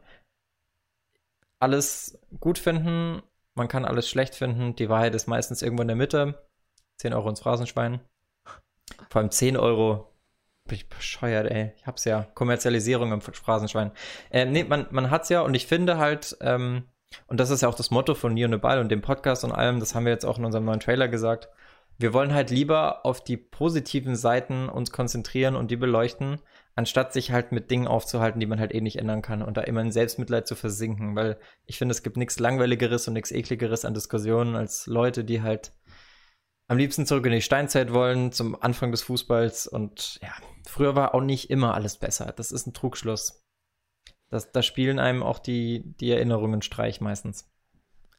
[1.61, 3.23] alles gut finden,
[3.55, 4.75] man kann alles schlecht finden.
[4.77, 6.47] Die Wahrheit ist meistens irgendwo in der Mitte.
[6.99, 8.01] 10 Euro ins Phrasenschwein.
[9.11, 10.13] Vor allem 10 Euro.
[10.69, 11.73] Bin ich bescheuert, ey.
[11.77, 12.25] Ich hab's ja.
[12.35, 13.93] Kommerzialisierung im Phrasenschwein.
[14.31, 16.89] Äh, nee, man, man hat's ja und ich finde halt, ähm,
[17.27, 19.81] und das ist ja auch das Motto von Neo Ball und dem Podcast und allem,
[19.81, 21.49] das haben wir jetzt auch in unserem neuen Trailer gesagt.
[21.99, 26.41] Wir wollen halt lieber auf die positiven Seiten uns konzentrieren und die beleuchten,
[26.75, 29.63] anstatt sich halt mit Dingen aufzuhalten, die man halt eh nicht ändern kann und da
[29.63, 33.85] immer in Selbstmitleid zu versinken, weil ich finde, es gibt nichts langweiligeres und nichts ekligeres
[33.85, 35.73] an Diskussionen als Leute, die halt
[36.69, 39.67] am liebsten zurück in die Steinzeit wollen, zum Anfang des Fußballs.
[39.67, 40.33] Und ja,
[40.67, 42.33] früher war auch nicht immer alles besser.
[42.35, 43.45] Das ist ein Trugschluss.
[44.31, 47.49] Das, da spielen einem auch die, die Erinnerungen Streich meistens.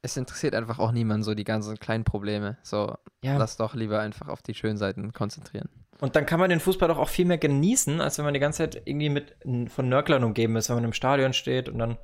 [0.02, 2.58] Es interessiert einfach auch niemand so die ganzen kleinen Probleme.
[2.64, 3.38] So, ja.
[3.38, 5.70] lass doch lieber einfach auf die schönen Seiten konzentrieren.
[6.00, 8.40] Und dann kann man den Fußball doch auch viel mehr genießen, als wenn man die
[8.40, 9.36] ganze Zeit irgendwie mit
[9.70, 11.98] von Nörklern umgeben ist, wenn man im Stadion steht und dann,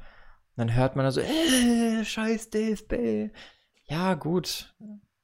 [0.56, 3.32] dann hört man da so, äh, scheiß DFB.
[3.86, 4.76] Ja, gut.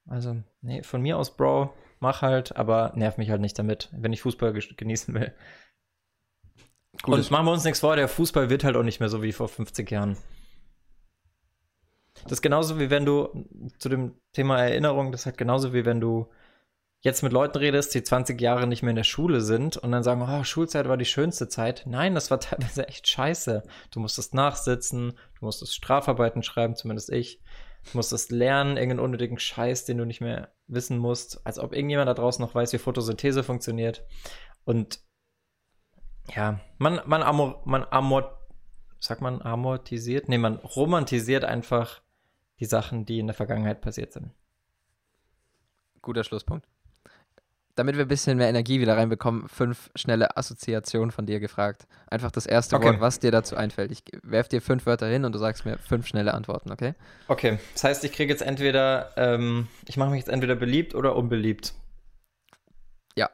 [0.08, 4.12] Also, nee, von mir aus, Bro, mach halt, aber nerv mich halt nicht damit, wenn
[4.12, 5.34] ich Fußball genießen will.
[7.02, 9.24] Gut, und machen wir uns nichts vor, der Fußball wird halt auch nicht mehr so
[9.24, 10.18] wie vor 50 Jahren.
[12.24, 13.30] Das ist genauso wie wenn du
[13.80, 16.30] zu dem Thema Erinnerung, das ist halt genauso wie wenn du
[17.02, 20.04] jetzt mit Leuten redest, die 20 Jahre nicht mehr in der Schule sind und dann
[20.04, 21.84] sagen, oh, Schulzeit war die schönste Zeit.
[21.86, 23.64] Nein, das war teilweise echt scheiße.
[23.92, 27.42] Du musstest nachsitzen, du musstest Strafarbeiten schreiben, zumindest ich.
[27.92, 32.08] Du musstest lernen, irgendeinen unnötigen Scheiß, den du nicht mehr wissen musst, als ob irgendjemand
[32.08, 34.06] da draußen noch weiß, wie Photosynthese funktioniert.
[34.64, 35.02] Und
[36.36, 38.38] ja, man, man, amor, man amort,
[39.00, 40.30] sagt man amortisiert?
[40.30, 42.02] Nee, man romantisiert einfach
[42.60, 44.32] die Sachen, die in der Vergangenheit passiert sind.
[46.02, 46.68] Guter Schlusspunkt
[47.76, 51.88] damit wir ein bisschen mehr Energie wieder reinbekommen, fünf schnelle Assoziationen von dir gefragt.
[52.08, 52.86] Einfach das erste okay.
[52.86, 53.92] Wort, was dir dazu einfällt.
[53.92, 56.94] Ich werfe dir fünf Wörter hin und du sagst mir fünf schnelle Antworten, okay?
[57.28, 61.16] Okay, das heißt, ich kriege jetzt entweder, ähm, ich mache mich jetzt entweder beliebt oder
[61.16, 61.74] unbeliebt.
[63.16, 63.30] Ja.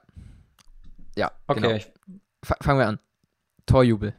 [1.16, 1.84] Ja, okay.
[2.08, 2.20] Genau.
[2.44, 3.00] Fangen wir an.
[3.66, 4.14] Torjubel.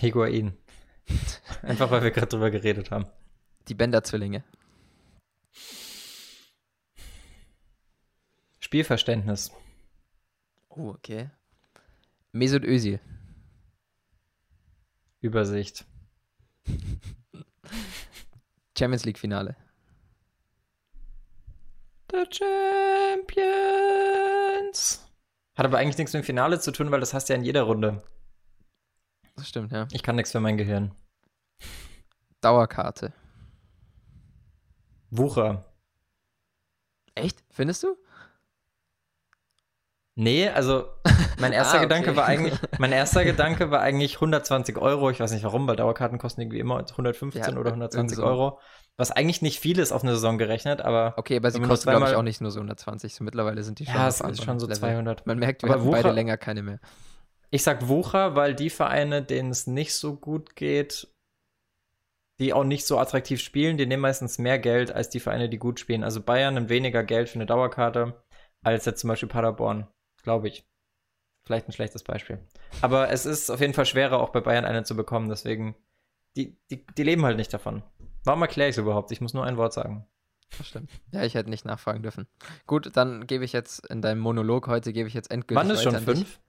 [0.00, 0.56] Higuain.
[1.62, 3.06] Einfach weil wir gerade drüber geredet haben.
[3.68, 4.44] Die Bender-Zwillinge.
[8.60, 9.50] Spielverständnis.
[10.68, 11.30] Oh, okay.
[12.32, 13.00] Mesut Özil.
[15.20, 15.84] Übersicht.
[18.78, 19.56] Champions League Finale.
[22.12, 23.50] The Champions.
[25.60, 27.44] Hat aber eigentlich nichts mit dem Finale zu tun, weil das hast du ja in
[27.44, 28.02] jeder Runde.
[29.36, 29.88] Das stimmt, ja.
[29.92, 30.92] Ich kann nichts für mein Gehirn.
[32.40, 33.12] Dauerkarte.
[35.10, 35.66] Wucher.
[37.14, 37.44] Echt?
[37.50, 37.94] Findest du?
[40.14, 40.88] Nee, also
[41.38, 41.88] mein erster ah, okay.
[41.88, 45.10] Gedanke war eigentlich, mein erster Gedanke war eigentlich 120 Euro.
[45.10, 48.24] Ich weiß nicht warum, weil Dauerkarten kosten irgendwie immer 115 ja, oder 120 so.
[48.24, 48.60] Euro.
[48.96, 51.14] Was eigentlich nicht viel ist auf eine Saison gerechnet, aber.
[51.16, 53.14] Okay, aber sie kosten, glaube ich, auch nicht nur so 120.
[53.14, 53.94] So mittlerweile sind die schon.
[53.94, 54.78] Ja, es ist schon so Level.
[54.78, 55.26] 200.
[55.26, 56.80] Man merkt, wir aber haben beide länger keine mehr.
[57.50, 61.08] Ich sag Wucher, weil die Vereine, denen es nicht so gut geht,
[62.38, 65.58] die auch nicht so attraktiv spielen, die nehmen meistens mehr Geld als die Vereine, die
[65.58, 66.04] gut spielen.
[66.04, 68.22] Also Bayern nimmt weniger Geld für eine Dauerkarte
[68.62, 69.88] als jetzt zum Beispiel Paderborn.
[70.22, 70.64] Glaube ich.
[71.44, 72.38] Vielleicht ein schlechtes Beispiel.
[72.80, 75.28] Aber es ist auf jeden Fall schwerer, auch bei Bayern eine zu bekommen.
[75.28, 75.74] Deswegen,
[76.36, 77.82] die, die, die leben halt nicht davon.
[78.24, 79.10] Warum erkläre ich es überhaupt?
[79.12, 80.06] Ich muss nur ein Wort sagen.
[80.56, 80.90] Das stimmt.
[81.12, 82.26] Ja, ich hätte nicht nachfragen dürfen.
[82.66, 85.82] Gut, dann gebe ich jetzt in deinem Monolog heute, gebe ich jetzt endgültig Wann ist
[85.82, 86.40] schon fünf?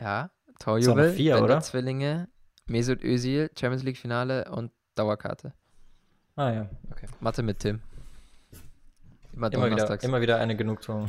[0.00, 1.60] Ja, Torjubel, vier, oder?
[1.60, 2.28] Zwillinge,
[2.66, 5.52] Mesut Özil, Champions League Finale und Dauerkarte.
[6.36, 7.06] Ah ja, okay.
[7.20, 7.82] Mathe mit Tim.
[9.34, 11.08] Immer, immer wieder, immer wieder eine Genugtuung.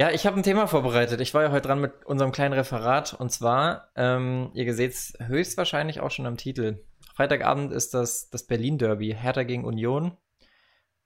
[0.00, 1.20] Ja, ich habe ein Thema vorbereitet.
[1.20, 3.12] Ich war ja heute dran mit unserem kleinen Referat.
[3.12, 6.82] Und zwar, ähm, ihr seht es höchstwahrscheinlich auch schon am Titel.
[7.20, 10.16] Freitagabend ist das, das Berlin-Derby, Hertha gegen Union.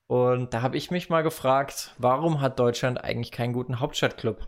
[0.06, 4.46] Und da habe ich mich mal gefragt, warum hat Deutschland eigentlich keinen guten Hauptstadtclub?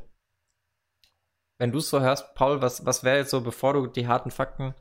[1.59, 4.31] Wenn du es so hörst, Paul, was, was wäre jetzt so, bevor du die harten
[4.31, 4.77] Fakten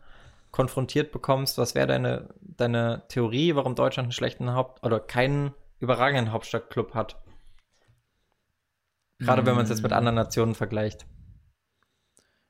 [0.52, 6.32] konfrontiert bekommst, was wäre deine, deine Theorie, warum Deutschland einen schlechten Haupt- oder keinen überragenden
[6.32, 7.20] Hauptstadtclub hat?
[9.18, 9.96] Gerade wenn man es jetzt mit mm.
[9.96, 11.08] anderen Nationen vergleicht.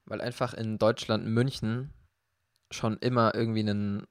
[0.04, 1.94] Weil einfach in Deutschland München
[2.70, 4.06] schon immer irgendwie einen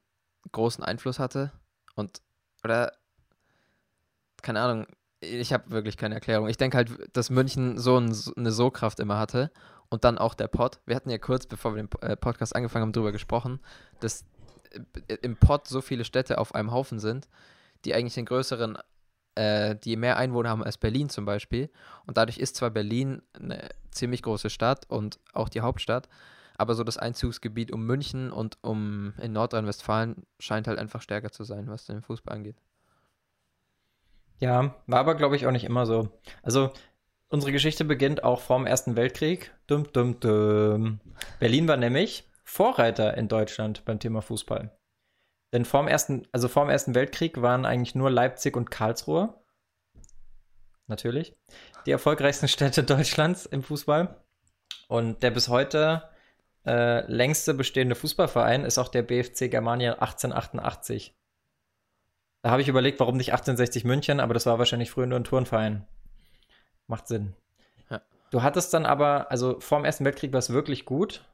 [0.53, 1.53] großen Einfluss hatte
[1.95, 2.23] und
[2.63, 2.93] oder
[4.43, 4.87] keine Ahnung,
[5.21, 6.49] ich habe wirklich keine Erklärung.
[6.49, 9.51] Ich denke halt, dass München so ein, eine So-Kraft immer hatte
[9.89, 10.81] und dann auch der Pod.
[10.87, 13.61] Wir hatten ja kurz, bevor wir den äh, Podcast angefangen haben, darüber gesprochen,
[14.01, 14.25] dass
[15.09, 17.29] äh, im Pod so viele Städte auf einem Haufen sind,
[17.85, 18.79] die eigentlich den größeren
[19.35, 21.71] äh, die mehr Einwohner haben als Berlin zum Beispiel.
[22.07, 26.09] Und dadurch ist zwar Berlin eine ziemlich große Stadt und auch die Hauptstadt,
[26.57, 31.45] aber so das Einzugsgebiet um München und um in Nordrhein-Westfalen scheint halt einfach stärker zu
[31.45, 32.57] sein, was den Fußball angeht.
[34.41, 36.09] Ja, war aber, glaube ich, auch nicht immer so.
[36.43, 36.73] Also,
[37.29, 39.55] unsere Geschichte beginnt auch vorm Ersten Weltkrieg.
[39.67, 41.01] Dum, dum, dum.
[41.39, 44.77] Berlin war nämlich Vorreiter in Deutschland beim Thema Fußball.
[45.53, 49.35] Denn vorm ersten, also vorm Ersten Weltkrieg waren eigentlich nur Leipzig und Karlsruhe.
[50.87, 51.35] Natürlich.
[51.87, 54.21] Die erfolgreichsten Städte Deutschlands im Fußball.
[54.89, 56.09] Und der bis heute
[56.67, 61.15] äh, längste bestehende Fußballverein ist auch der BFC Germania 1888.
[62.43, 65.25] Da habe ich überlegt, warum nicht 1860 München, aber das war wahrscheinlich früher nur ein
[65.25, 65.87] Turnverein.
[66.87, 67.35] Macht Sinn.
[67.91, 68.03] Ja.
[68.31, 71.25] Du hattest dann aber, also vor dem Ersten Weltkrieg war es wirklich gut.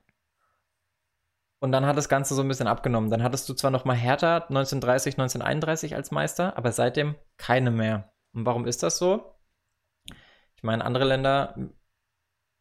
[1.61, 3.11] Und dann hat das Ganze so ein bisschen abgenommen.
[3.11, 8.13] Dann hattest du zwar noch mal Hertha 1930, 1931 als Meister, aber seitdem keine mehr.
[8.33, 9.35] Und warum ist das so?
[10.57, 11.55] Ich meine, andere Länder,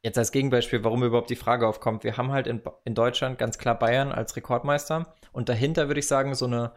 [0.02, 2.04] jetzt als Gegenbeispiel, warum überhaupt die Frage aufkommt.
[2.04, 5.14] Wir haben halt in, in Deutschland ganz klar Bayern als Rekordmeister.
[5.32, 6.72] Und dahinter würde ich sagen, so eine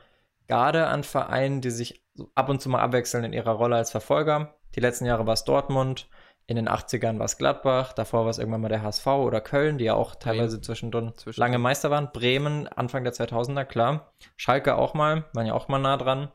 [0.48, 2.04] Garde an Vereinen, die sich
[2.34, 4.54] ab und zu mal abwechseln in ihrer Rolle als Verfolger.
[4.74, 6.08] Die letzten Jahre war es Dortmund,
[6.46, 9.78] in den 80ern war es Gladbach, davor war es irgendwann mal der HSV oder Köln,
[9.78, 12.10] die ja auch teilweise zwischendrin, zwischendrin lange Meister waren.
[12.12, 14.12] Bremen, Anfang der 2000er, klar.
[14.36, 16.32] Schalke auch mal, waren ja auch mal nah dran.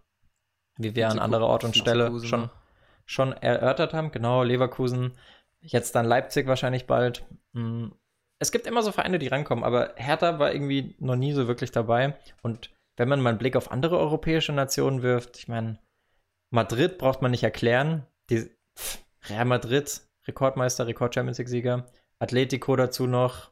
[0.78, 2.50] Wie wir an anderer Ort und Stelle schon,
[3.06, 4.12] schon erörtert haben.
[4.12, 5.14] Genau, Leverkusen,
[5.62, 7.26] jetzt dann Leipzig wahrscheinlich bald.
[7.54, 7.94] Hm.
[8.40, 11.72] Es gibt immer so Vereine, die rankommen, aber Hertha war irgendwie noch nie so wirklich
[11.72, 12.16] dabei.
[12.44, 15.80] Und wenn man mal einen Blick auf andere europäische Nationen wirft, ich meine,
[16.52, 18.06] Madrid braucht man nicht erklären.
[18.30, 21.86] Die, pff, Real Madrid, Rekordmeister, Rekord-Champions League-Sieger.
[22.20, 23.52] Atletico dazu noch.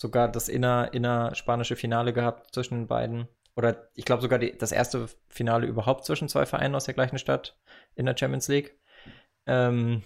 [0.00, 3.28] Sogar das inner, inner spanische Finale gehabt zwischen den beiden.
[3.56, 7.18] Oder ich glaube sogar die, das erste Finale überhaupt zwischen zwei Vereinen aus der gleichen
[7.18, 7.58] Stadt
[7.94, 8.78] in der Champions League.
[9.46, 10.02] Ähm,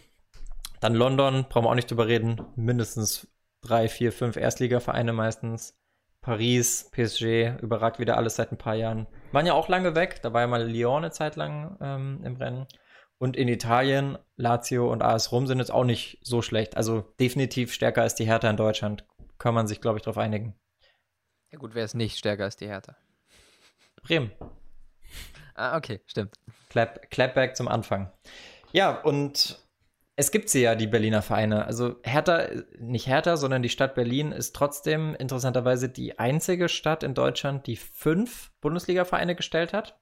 [0.85, 2.43] dann London, brauchen wir auch nicht drüber reden.
[2.57, 3.27] Mindestens
[3.63, 5.75] drei, vier, fünf Erstligavereine meistens.
[6.21, 9.07] Paris, PSG, überragt wieder alles seit ein paar Jahren.
[9.33, 12.37] Waren ja auch lange weg, da war ja mal Lyon eine Zeit lang ähm, im
[12.37, 12.67] Rennen.
[13.17, 16.77] Und in Italien, Lazio und AS Rom sind jetzt auch nicht so schlecht.
[16.77, 19.07] Also definitiv stärker als die Hertha in Deutschland.
[19.39, 20.55] Kann man sich, glaube ich, darauf einigen.
[21.51, 22.95] Ja gut, wer ist nicht stärker als die Hertha?
[24.03, 24.33] Bremen.
[25.55, 26.37] Ah, okay, stimmt.
[26.69, 28.13] Clap, Clapback zum Anfang.
[28.73, 29.64] Ja, und
[30.17, 31.65] es gibt sie ja, die Berliner Vereine.
[31.65, 32.47] Also Hertha,
[32.79, 37.77] nicht Hertha, sondern die Stadt Berlin ist trotzdem interessanterweise die einzige Stadt in Deutschland, die
[37.77, 39.99] fünf Bundesliga-Vereine gestellt hat.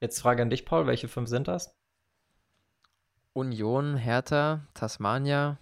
[0.00, 1.76] Jetzt Frage an dich, Paul, welche fünf sind das?
[3.32, 5.58] Union, Hertha, Tasmania.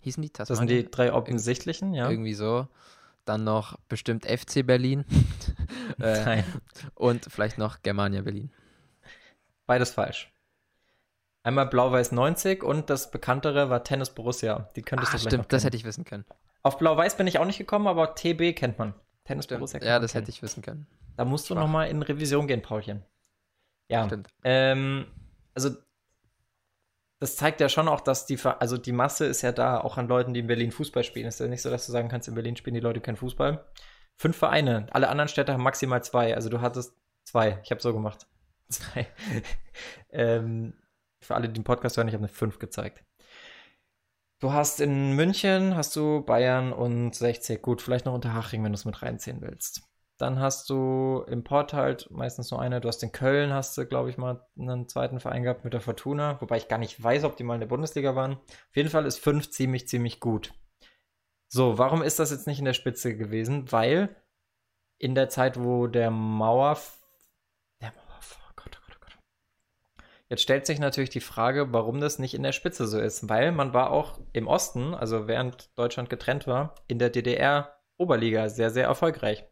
[0.00, 0.48] Hießen die Tasmania?
[0.48, 2.10] Das sind die drei offensichtlichen, ja.
[2.10, 2.68] Irgendwie so.
[3.24, 5.06] Dann noch bestimmt FC Berlin.
[6.00, 6.44] äh, Nein.
[6.94, 8.50] Und vielleicht noch Germania Berlin.
[9.66, 10.33] Beides falsch.
[11.44, 14.70] Einmal Blau-Weiß 90 und das bekanntere war Tennis Borussia.
[14.76, 16.24] Die könntest ah, du stimmt, das hätte ich wissen können.
[16.62, 18.94] Auf Blau-Weiß bin ich auch nicht gekommen, aber TB kennt man.
[19.24, 19.60] Tennis stimmt.
[19.60, 19.82] Borussia.
[19.82, 20.22] Ja, das kennen.
[20.22, 20.86] hätte ich wissen können.
[21.18, 21.56] Da musst Schwach.
[21.56, 23.04] du nochmal in Revision gehen, Paulchen.
[23.90, 24.06] Ja.
[24.06, 24.28] Stimmt.
[24.42, 25.06] Ähm,
[25.54, 25.76] also,
[27.20, 30.08] das zeigt ja schon auch, dass die, also die Masse ist ja da, auch an
[30.08, 31.26] Leuten, die in Berlin Fußball spielen.
[31.26, 33.16] Es ist ja nicht so, dass du sagen kannst, in Berlin spielen die Leute keinen
[33.16, 33.62] Fußball.
[34.16, 34.86] Fünf Vereine.
[34.92, 36.34] Alle anderen Städte haben maximal zwei.
[36.34, 37.60] Also du hattest zwei.
[37.64, 38.26] Ich habe so gemacht.
[38.70, 39.06] Zwei.
[40.10, 40.72] ähm,
[41.24, 43.04] für alle, die den Podcast hören, ich habe eine 5 gezeigt.
[44.40, 47.62] Du hast in München, hast du Bayern und 60.
[47.62, 49.82] Gut, vielleicht noch Unterhaching, wenn du es mit reinziehen willst.
[50.18, 52.80] Dann hast du im Port halt meistens nur eine.
[52.80, 55.80] Du hast in Köln, hast du, glaube ich, mal einen zweiten Verein gehabt mit der
[55.80, 56.40] Fortuna.
[56.40, 58.34] Wobei ich gar nicht weiß, ob die mal in der Bundesliga waren.
[58.34, 60.52] Auf jeden Fall ist 5 ziemlich, ziemlich gut.
[61.48, 63.72] So, warum ist das jetzt nicht in der Spitze gewesen?
[63.72, 64.14] Weil
[64.98, 66.76] in der Zeit, wo der Mauer
[70.34, 73.52] Jetzt stellt sich natürlich die Frage, warum das nicht in der Spitze so ist, weil
[73.52, 78.82] man war auch im Osten, also während Deutschland getrennt war, in der DDR-Oberliga sehr, sehr
[78.82, 79.44] erfolgreich.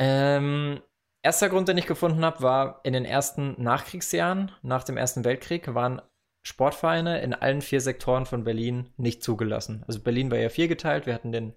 [0.00, 0.82] Ähm,
[1.22, 5.72] erster Grund, den ich gefunden habe, war in den ersten Nachkriegsjahren, nach dem Ersten Weltkrieg,
[5.72, 6.02] waren
[6.42, 9.84] Sportvereine in allen vier Sektoren von Berlin nicht zugelassen.
[9.86, 11.06] Also Berlin war ja viergeteilt.
[11.06, 11.54] Wir hatten den,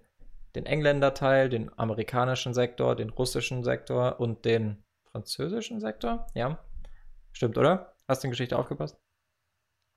[0.54, 6.28] den Engländer-Teil, den amerikanischen Sektor, den russischen Sektor und den französischen Sektor.
[6.36, 6.60] Ja.
[7.38, 7.94] Stimmt, oder?
[8.08, 8.98] Hast du in Geschichte aufgepasst?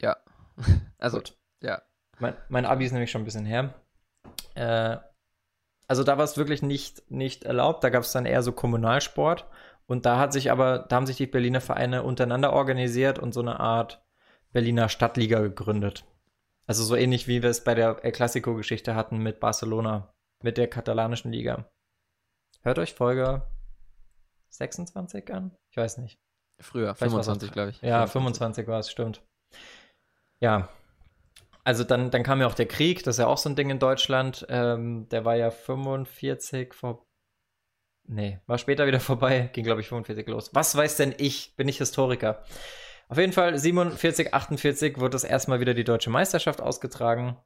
[0.02, 0.18] Ja.
[0.98, 1.38] Also, Gut.
[1.62, 1.80] ja.
[2.18, 3.72] Mein, mein Abi ist nämlich schon ein bisschen her.
[4.54, 4.98] Äh,
[5.88, 7.82] also da war es wirklich nicht, nicht erlaubt.
[7.82, 9.46] Da gab es dann eher so Kommunalsport.
[9.86, 13.40] Und da hat sich aber, da haben sich die Berliner Vereine untereinander organisiert und so
[13.40, 14.04] eine Art
[14.52, 16.04] Berliner Stadtliga gegründet.
[16.66, 20.68] Also so ähnlich wie wir es bei der El Clasico-Geschichte hatten mit Barcelona, mit der
[20.68, 21.70] katalanischen Liga.
[22.60, 23.48] Hört euch Folge
[24.50, 25.56] 26 an?
[25.70, 26.20] Ich weiß nicht.
[26.60, 27.80] Früher, 25, glaube ich.
[27.82, 29.22] Ja, 25 war es, stimmt.
[30.40, 30.68] Ja.
[31.64, 33.70] Also dann, dann kam ja auch der Krieg, das ist ja auch so ein Ding
[33.70, 34.46] in Deutschland.
[34.48, 37.06] Ähm, der war ja 45 vor.
[38.08, 40.50] Nee, war später wieder vorbei, ging glaube ich 45 los.
[40.54, 41.54] Was weiß denn ich?
[41.56, 42.42] Bin ich Historiker.
[43.08, 47.36] Auf jeden Fall 47, 48 wurde das erstmal wieder die deutsche Meisterschaft ausgetragen.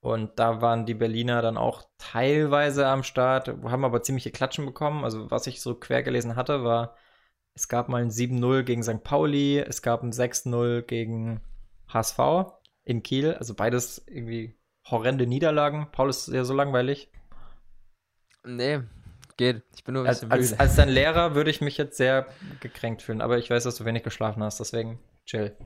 [0.00, 5.02] Und da waren die Berliner dann auch teilweise am Start, haben aber ziemliche Klatschen bekommen.
[5.02, 6.94] Also was ich so quer gelesen hatte, war
[7.54, 9.02] es gab mal ein 7-0 gegen St.
[9.04, 11.40] Pauli, es gab ein 6-0 gegen
[11.88, 12.18] HSV
[12.84, 13.34] in Kiel.
[13.34, 14.56] Also beides irgendwie
[14.90, 15.88] horrende Niederlagen.
[15.92, 17.10] Paul ist ja so langweilig.
[18.44, 18.80] Nee,
[19.36, 19.62] geht.
[19.76, 20.60] Ich bin nur ein als, bisschen als, müde.
[20.60, 22.26] als dein Lehrer würde ich mich jetzt sehr
[22.60, 25.56] gekränkt fühlen, aber ich weiß, dass du wenig geschlafen hast, deswegen chill.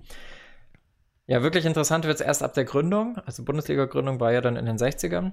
[1.27, 3.19] Ja, wirklich interessant wird es erst ab der Gründung.
[3.27, 5.33] Also Bundesliga-Gründung war ja dann in den 60ern.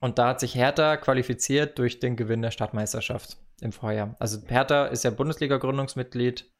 [0.00, 4.16] Und da hat sich Hertha qualifiziert durch den Gewinn der Stadtmeisterschaft im Vorjahr.
[4.18, 6.52] Also Hertha ist ja Bundesliga-Gründungsmitglied.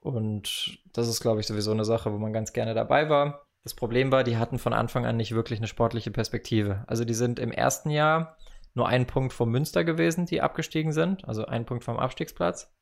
[0.00, 3.46] Und das ist, glaube ich, sowieso eine Sache, wo man ganz gerne dabei war.
[3.64, 6.84] Das Problem war, die hatten von Anfang an nicht wirklich eine sportliche Perspektive.
[6.86, 8.36] Also die sind im ersten Jahr
[8.74, 11.26] nur einen Punkt vom Münster gewesen, die abgestiegen sind.
[11.26, 12.72] Also ein Punkt vom Abstiegsplatz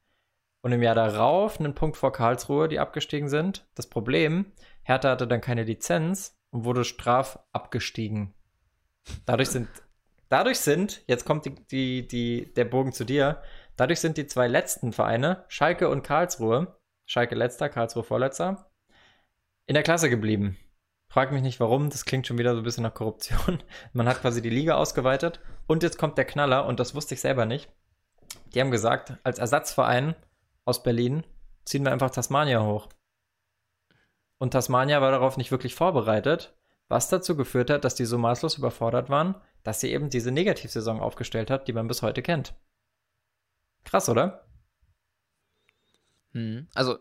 [0.64, 3.66] und im Jahr darauf einen Punkt vor Karlsruhe, die abgestiegen sind.
[3.74, 8.34] Das Problem, Hertha hatte dann keine Lizenz und wurde straf abgestiegen.
[9.26, 9.68] Dadurch sind,
[10.28, 13.42] dadurch sind, jetzt kommt die, die, die, der Bogen zu dir,
[13.76, 18.70] dadurch sind die zwei letzten Vereine, Schalke und Karlsruhe, Schalke letzter, Karlsruhe vorletzter,
[19.66, 20.56] in der Klasse geblieben.
[21.08, 23.62] Frag mich nicht warum, das klingt schon wieder so ein bisschen nach Korruption.
[23.92, 27.20] Man hat quasi die Liga ausgeweitet und jetzt kommt der Knaller und das wusste ich
[27.20, 27.70] selber nicht.
[28.52, 30.16] Die haben gesagt, als Ersatzverein
[30.64, 31.24] aus Berlin,
[31.64, 32.88] ziehen wir einfach Tasmania hoch.
[34.38, 36.54] Und Tasmania war darauf nicht wirklich vorbereitet,
[36.88, 41.00] was dazu geführt hat, dass die so maßlos überfordert waren, dass sie eben diese Negativsaison
[41.00, 42.55] aufgestellt hat, die man bis heute kennt.
[43.85, 44.46] Krass, oder?
[46.33, 46.68] Hm.
[46.74, 46.98] Also,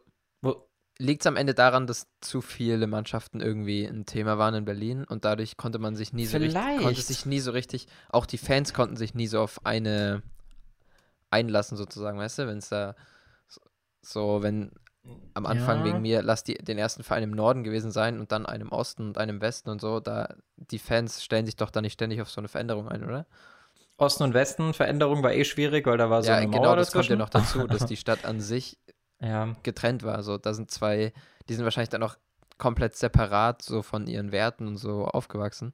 [0.99, 5.04] liegt es am Ende daran, dass zu viele Mannschaften irgendwie ein Thema waren in Berlin
[5.04, 6.56] und dadurch konnte man sich nie so Vielleicht.
[6.56, 10.21] richtig, konnte sich nie so richtig, auch die Fans konnten sich nie so auf eine
[11.30, 12.95] einlassen sozusagen, weißt du, wenn es da
[14.02, 14.71] so, wenn
[15.33, 15.85] am Anfang Ja.
[15.85, 19.07] wegen mir, lass die, den ersten Verein im Norden gewesen sein und dann einem Osten
[19.07, 22.29] und einem Westen und so, da die Fans stellen sich doch da nicht ständig auf
[22.29, 23.25] so eine Veränderung ein, oder?
[23.97, 26.75] Osten und Westen, Veränderung war eh schwierig, weil da war so ja, eine Mauer genau,
[26.75, 27.19] das kommt ja dazwischen.
[27.19, 28.77] noch dazu, dass die Stadt an sich
[29.19, 30.23] ja, getrennt war.
[30.23, 31.13] So, da sind zwei,
[31.47, 32.15] die sind wahrscheinlich dann auch
[32.57, 35.73] komplett separat so von ihren Werten und so aufgewachsen.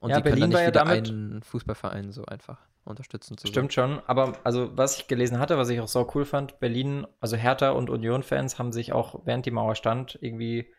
[0.00, 2.58] Und Ja, die können Berlin dann war nicht ja wieder damit- einen Fußballverein so einfach
[2.86, 6.24] unterstützen zu Stimmt schon, aber also was ich gelesen hatte, was ich auch so cool
[6.24, 10.72] fand, Berlin, also Hertha und Union-Fans haben sich auch während die Mauer stand irgendwie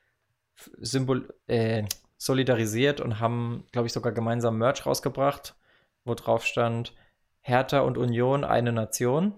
[0.80, 1.84] symbol äh,
[2.18, 5.56] solidarisiert und haben, glaube ich, sogar gemeinsam Merch rausgebracht,
[6.04, 6.94] wo drauf stand
[7.42, 9.34] Hertha und Union eine Nation,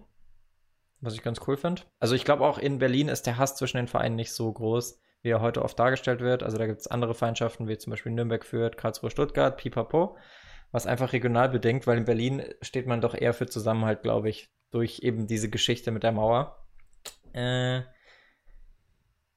[1.01, 1.83] was ich ganz cool finde.
[1.99, 4.99] Also ich glaube auch in Berlin ist der Hass zwischen den Vereinen nicht so groß,
[5.21, 6.43] wie er heute oft dargestellt wird.
[6.43, 10.17] Also da gibt es andere Feindschaften, wie zum Beispiel Nürnberg Fürth, Karlsruhe Stuttgart, Pipapo
[10.71, 14.49] was einfach regional bedingt, weil in Berlin steht man doch eher für Zusammenhalt, glaube ich,
[14.71, 16.63] durch eben diese Geschichte mit der Mauer.
[17.33, 17.81] Äh,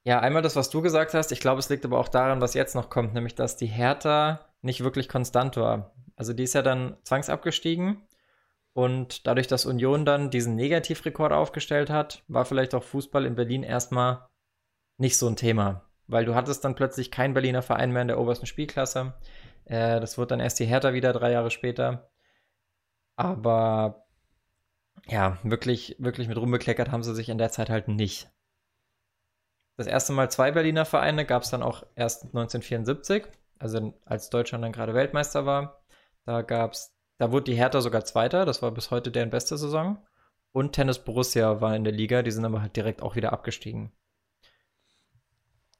[0.04, 1.32] ja, einmal das, was du gesagt hast.
[1.32, 4.46] Ich glaube, es liegt aber auch daran, was jetzt noch kommt, nämlich dass die Hertha
[4.60, 5.94] nicht wirklich konstant war.
[6.16, 8.02] Also die ist ja dann zwangsabgestiegen
[8.74, 13.62] und dadurch, dass Union dann diesen Negativrekord aufgestellt hat, war vielleicht auch Fußball in Berlin
[13.62, 14.28] erstmal
[14.96, 18.18] nicht so ein Thema, weil du hattest dann plötzlich keinen Berliner Verein mehr in der
[18.18, 19.14] obersten Spielklasse.
[19.64, 22.10] Äh, das wird dann erst die Hertha wieder drei Jahre später.
[23.16, 24.06] Aber
[25.06, 28.30] ja, wirklich, wirklich mit rumbekleckert haben sie sich in der Zeit halt nicht.
[29.76, 33.24] Das erste Mal zwei Berliner Vereine gab es dann auch erst 1974,
[33.58, 35.82] also als Deutschland dann gerade Weltmeister war.
[36.24, 39.98] Da gab's, da wurde die Hertha sogar Zweiter, das war bis heute deren beste Saison.
[40.52, 43.92] Und Tennis Borussia war in der Liga, die sind aber halt direkt auch wieder abgestiegen.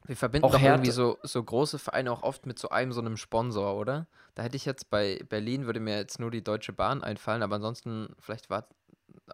[0.04, 3.00] Wir verbinden Auch doch irgendwie so, so große Vereine auch oft mit so einem so
[3.00, 4.06] einem Sponsor, oder?
[4.34, 7.56] Da hätte ich jetzt bei Berlin, würde mir jetzt nur die Deutsche Bahn einfallen, aber
[7.56, 8.66] ansonsten, vielleicht war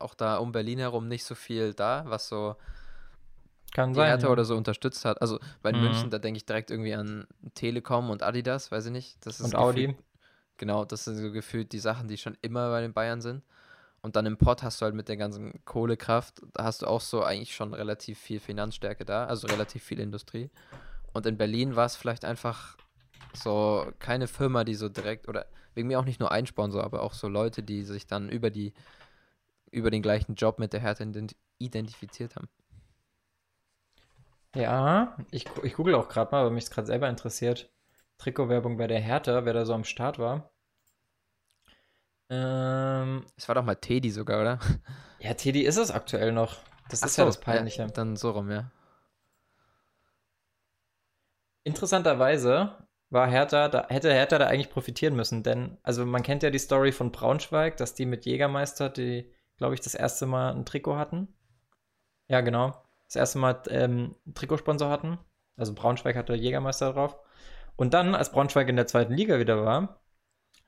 [0.00, 2.56] auch da um Berlin herum nicht so viel da, was so
[3.72, 4.06] Kann die sein.
[4.08, 4.32] Hertha ja.
[4.32, 5.20] oder so unterstützt hat.
[5.22, 5.80] Also bei Mhm.
[5.80, 9.24] München, da denke ich direkt irgendwie an Telekom und Adidas, weiß ich nicht.
[9.24, 9.96] Das ist Und Audi.
[10.58, 13.42] Genau, das sind so gefühlt die Sachen, die schon immer bei den Bayern sind.
[14.00, 17.00] Und dann im Pott hast du halt mit der ganzen Kohlekraft, da hast du auch
[17.00, 20.50] so eigentlich schon relativ viel Finanzstärke da, also relativ viel Industrie.
[21.12, 22.76] Und in Berlin war es vielleicht einfach
[23.34, 27.02] so keine Firma, die so direkt, oder wegen mir auch nicht nur ein Sponsor, aber
[27.02, 28.72] auch so Leute, die sich dann über die,
[29.70, 32.48] über den gleichen Job mit der ident- identifiziert haben.
[34.54, 37.70] Ja, ich, ich google auch gerade mal, weil mich es gerade selber interessiert.
[38.18, 40.50] Trikotwerbung bei der Hertha, wer da so am Start war.
[42.30, 44.58] Ähm, Es war doch mal Teddy sogar, oder?
[45.20, 46.56] ja, Teddy ist es aktuell noch.
[46.88, 47.86] Das Ach ist ja so, das Peinliche.
[47.86, 48.70] dann so rum, ja.
[51.64, 52.78] Interessanterweise
[53.10, 56.58] war Hertha, da hätte Hertha da eigentlich profitieren müssen, denn, also man kennt ja die
[56.58, 60.96] Story von Braunschweig, dass die mit Jägermeister, die, glaube ich, das erste Mal ein Trikot
[60.96, 61.28] hatten.
[62.28, 62.82] Ja, genau.
[63.06, 65.18] Das erste Mal ähm, Trikotsponsor hatten.
[65.56, 67.16] Also Braunschweig hatte Jägermeister drauf.
[67.76, 70.00] Und dann, als Braunschweig in der zweiten Liga wieder war,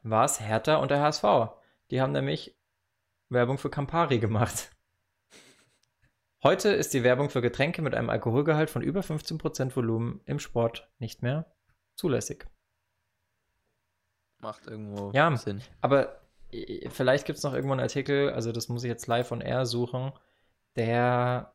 [0.02, 1.24] war es Hertha und der HSV.
[1.90, 2.57] Die haben nämlich
[3.28, 4.70] Werbung für Campari gemacht.
[6.42, 10.90] Heute ist die Werbung für Getränke mit einem Alkoholgehalt von über 15% Volumen im Sport
[10.98, 11.53] nicht mehr
[11.96, 12.46] zulässig.
[14.38, 15.36] Macht irgendwo Ja.
[15.36, 15.61] Sinn.
[15.82, 16.20] Aber
[16.88, 19.66] vielleicht gibt es noch irgendwo einen Artikel, also das muss ich jetzt live on air
[19.66, 20.12] suchen,
[20.76, 21.55] der.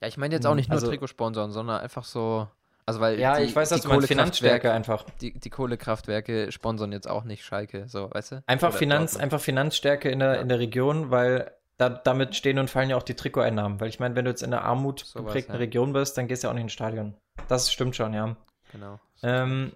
[0.00, 2.48] Ja, ich meine jetzt auch nicht nur also, Trikotsponsoren, sondern einfach so.
[2.90, 5.04] Also weil ja, die, ich weiß, dass du Finanzstärke einfach.
[5.20, 8.42] Die, die Kohlekraftwerke sponsern jetzt auch nicht Schalke, so, weißt du?
[8.48, 10.40] Einfach, Finanz, einfach Finanzstärke in der, ja.
[10.40, 13.80] in der Region, weil da, damit stehen und fallen ja auch die Trikoteinnahmen.
[13.80, 15.58] Weil ich meine, wenn du jetzt in einer Armut so geprägten ja.
[15.58, 17.14] Region bist, dann gehst du ja auch nicht ins Stadion.
[17.46, 18.34] Das stimmt schon, ja.
[18.72, 18.98] Genau.
[19.22, 19.70] Ähm,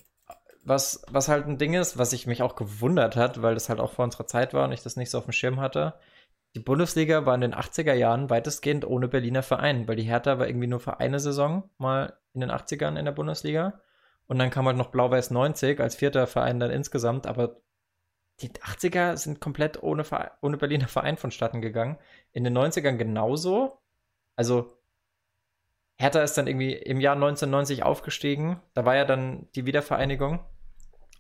[0.64, 3.78] was, was halt ein Ding ist, was ich mich auch gewundert hat, weil das halt
[3.78, 5.94] auch vor unserer Zeit war und ich das nicht so auf dem Schirm hatte.
[6.54, 10.46] Die Bundesliga war in den 80er Jahren weitestgehend ohne Berliner Verein, weil die Hertha war
[10.46, 13.80] irgendwie nur für eine Saison mal in den 80ern in der Bundesliga.
[14.26, 17.60] Und dann kam halt noch Blau-Weiß 90 als vierter Verein dann insgesamt, aber
[18.40, 20.04] die 80er sind komplett ohne,
[20.42, 21.98] ohne Berliner Verein vonstatten gegangen.
[22.32, 23.80] In den 90ern genauso.
[24.36, 24.72] Also
[25.96, 28.60] Hertha ist dann irgendwie im Jahr 1990 aufgestiegen.
[28.74, 30.40] Da war ja dann die Wiedervereinigung.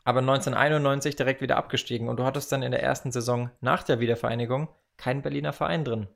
[0.04, 2.08] Aber 1991 direkt wieder abgestiegen.
[2.08, 6.08] Und du hattest dann in der ersten Saison nach der Wiedervereinigung keinen Berliner Verein drin.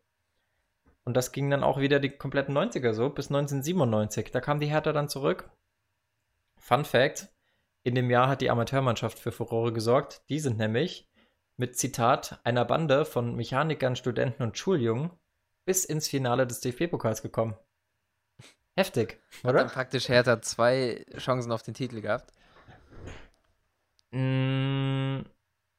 [1.05, 4.31] Und das ging dann auch wieder die kompletten 90er so, bis 1997.
[4.31, 5.51] Da kam die Hertha dann zurück.
[6.57, 7.29] Fun Fact:
[7.83, 10.23] in dem Jahr hat die Amateurmannschaft für Furore gesorgt.
[10.29, 11.09] Die sind nämlich
[11.57, 15.11] mit Zitat einer Bande von Mechanikern, Studenten und Schuljungen
[15.65, 17.57] bis ins Finale des DFB-Pokals gekommen.
[18.77, 19.55] Heftig, oder?
[19.55, 22.33] Hat dann praktisch Hertha zwei Chancen auf den Titel gehabt?
[24.13, 25.23] Mm,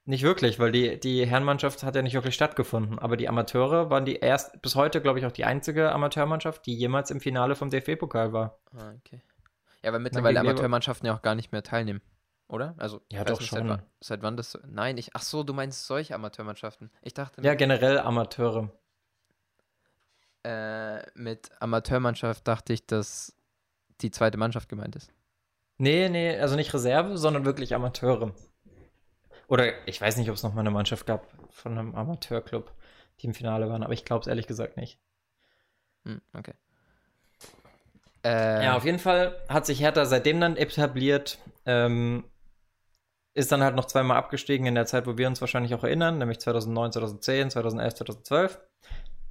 [0.09, 2.97] nicht wirklich, weil die, die Herrenmannschaft hat ja nicht wirklich stattgefunden.
[2.97, 6.73] Aber die Amateure waren die erst, bis heute, glaube ich, auch die einzige Amateurmannschaft, die
[6.73, 8.59] jemals im Finale vom DFB-Pokal war.
[8.75, 9.21] Ah, okay.
[9.83, 12.01] Ja, weil mittlerweile Amateurmannschaften ja auch gar nicht mehr teilnehmen,
[12.47, 12.73] oder?
[12.77, 13.67] Also, ja, doch nicht, schon.
[13.67, 14.57] Seit, seit, wann das.
[14.67, 15.11] Nein, ich.
[15.15, 16.89] Ach so, du meinst solche Amateurmannschaften.
[17.03, 17.41] Ich dachte.
[17.43, 18.71] Ja, generell Amateure.
[20.43, 23.35] Äh, mit Amateurmannschaft dachte ich, dass
[24.01, 25.13] die zweite Mannschaft gemeint ist.
[25.77, 28.33] Nee, nee, also nicht Reserve, sondern wirklich Amateure.
[29.49, 32.71] Oder ich weiß nicht, ob es noch mal eine Mannschaft gab von einem Amateurclub,
[33.19, 34.99] die im Finale waren, aber ich glaube es ehrlich gesagt nicht.
[36.05, 36.53] Hm, okay.
[38.23, 41.39] Äh, ja, auf jeden Fall hat sich Hertha seitdem dann etabliert.
[41.65, 42.25] Ähm,
[43.33, 46.19] ist dann halt noch zweimal abgestiegen in der Zeit, wo wir uns wahrscheinlich auch erinnern,
[46.19, 48.59] nämlich 2009, 2010, 2011, 2012.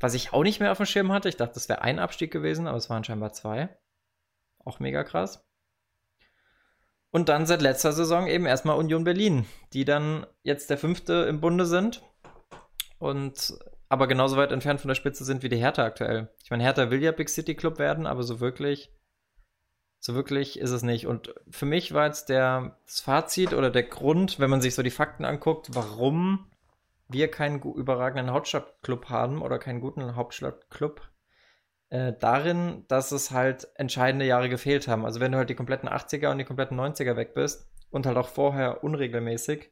[0.00, 1.28] Was ich auch nicht mehr auf dem Schirm hatte.
[1.28, 3.68] Ich dachte, das wäre ein Abstieg gewesen, aber es waren scheinbar zwei.
[4.64, 5.47] Auch mega krass.
[7.10, 11.40] Und dann seit letzter Saison eben erstmal Union Berlin, die dann jetzt der fünfte im
[11.40, 12.02] Bunde sind.
[12.98, 16.28] Und aber genauso weit entfernt von der Spitze sind wie die Hertha aktuell.
[16.44, 18.92] Ich meine, Hertha will ja Big City Club werden, aber so wirklich,
[19.98, 21.06] so wirklich ist es nicht.
[21.06, 24.82] Und für mich war jetzt der, das Fazit oder der Grund, wenn man sich so
[24.82, 26.50] die Fakten anguckt, warum
[27.08, 31.00] wir keinen überragenden Hauptstadtclub haben oder keinen guten Hauptstadtclub,
[31.90, 35.04] äh, darin, dass es halt entscheidende Jahre gefehlt haben.
[35.04, 38.16] Also wenn du halt die kompletten 80er und die kompletten 90er weg bist und halt
[38.16, 39.70] auch vorher unregelmäßig,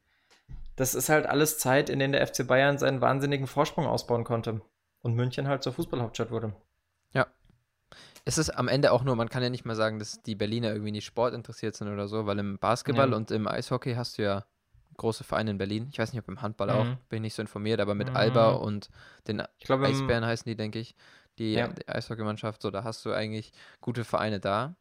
[0.77, 4.61] das ist halt alles Zeit, in der der FC Bayern seinen wahnsinnigen Vorsprung ausbauen konnte.
[5.03, 6.53] Und München halt zur Fußballhauptstadt wurde.
[7.13, 7.27] Ja.
[8.25, 10.73] Es ist am Ende auch nur, man kann ja nicht mal sagen, dass die Berliner
[10.73, 13.17] irgendwie nicht Sport interessiert sind oder so, weil im Basketball ja.
[13.17, 14.45] und im Eishockey hast du ja
[14.97, 15.89] große Vereine in Berlin.
[15.93, 16.73] Ich weiß nicht, ob im Handball mhm.
[16.73, 18.17] auch, bin ich nicht so informiert, aber mit mhm.
[18.17, 18.91] Alba und
[19.29, 20.97] den glaub, Eisbären heißen die, denke ich,
[21.39, 21.69] die, ja.
[21.69, 24.75] die Eishockeymannschaft, so, da hast du eigentlich gute Vereine da.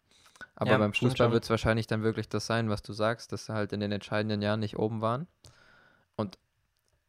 [0.55, 3.45] Aber ja, beim Fußball wird es wahrscheinlich dann wirklich das sein, was du sagst, dass
[3.45, 5.27] sie halt in den entscheidenden Jahren nicht oben waren.
[6.15, 6.37] Und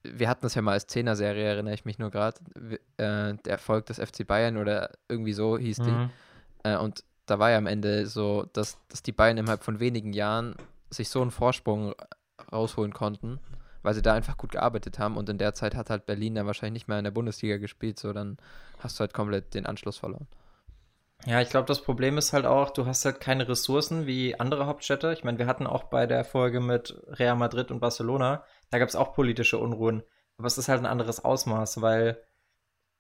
[0.03, 2.39] wir hatten das ja mal als Zehner-Serie, erinnere ich mich nur gerade,
[2.97, 5.85] äh, der Erfolg des FC Bayern oder irgendwie so hieß mhm.
[5.85, 6.69] die.
[6.69, 10.13] Äh, und da war ja am Ende so, dass, dass die Bayern innerhalb von wenigen
[10.13, 10.55] Jahren
[10.91, 11.95] sich so einen Vorsprung
[12.53, 13.41] rausholen konnten,
[13.87, 15.17] weil sie da einfach gut gearbeitet haben.
[15.17, 18.01] Und in der Zeit hat halt Berlin dann wahrscheinlich nicht mehr in der Bundesliga gespielt,
[18.01, 18.37] so dann
[18.81, 20.27] hast du halt komplett den Anschluss verloren.
[21.25, 24.67] Ja, ich glaube, das Problem ist halt auch, du hast halt keine Ressourcen wie andere
[24.67, 25.13] Hauptstädte.
[25.13, 28.89] Ich meine, wir hatten auch bei der Folge mit Real Madrid und Barcelona, da gab
[28.89, 30.03] es auch politische Unruhen.
[30.37, 32.21] Aber es ist halt ein anderes Ausmaß, weil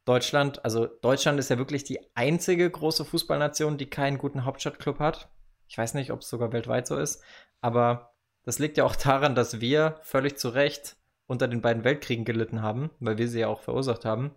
[0.05, 5.31] Deutschland, also Deutschland ist ja wirklich die einzige große Fußballnation, die keinen guten Hauptstadtclub hat.
[5.67, 7.25] Ich weiß nicht, ob es sogar weltweit so ist,
[7.61, 8.16] aber
[8.47, 12.63] das liegt ja auch daran, dass wir völlig zu Recht unter den beiden Weltkriegen gelitten
[12.63, 14.35] haben, weil wir sie ja auch verursacht haben.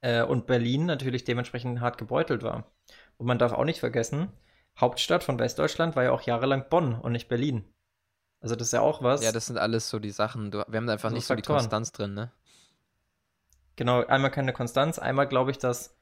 [0.00, 2.70] Äh, und Berlin natürlich dementsprechend hart gebeutelt war.
[3.16, 4.32] Und man darf auch nicht vergessen,
[4.78, 7.64] Hauptstadt von Westdeutschland war ja auch jahrelang Bonn und nicht Berlin.
[8.40, 9.24] Also das ist ja auch was.
[9.24, 10.52] Ja, das sind alles so die Sachen.
[10.52, 11.44] Wir haben da einfach so nicht Faktoren.
[11.44, 12.30] so die Konstanz drin, ne?
[13.74, 15.97] Genau, einmal keine Konstanz, einmal glaube ich, dass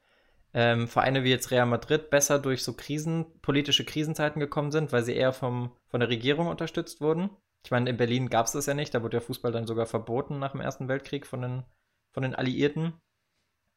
[0.59, 5.03] ähm, Vereine wie jetzt Real Madrid besser durch so Krisen, politische Krisenzeiten gekommen sind, weil
[5.03, 7.29] sie eher vom, von der Regierung unterstützt wurden.
[7.63, 9.85] Ich meine, in Berlin gab es das ja nicht, da wurde der Fußball dann sogar
[9.85, 11.63] verboten nach dem Ersten Weltkrieg von den,
[12.11, 12.93] von den Alliierten.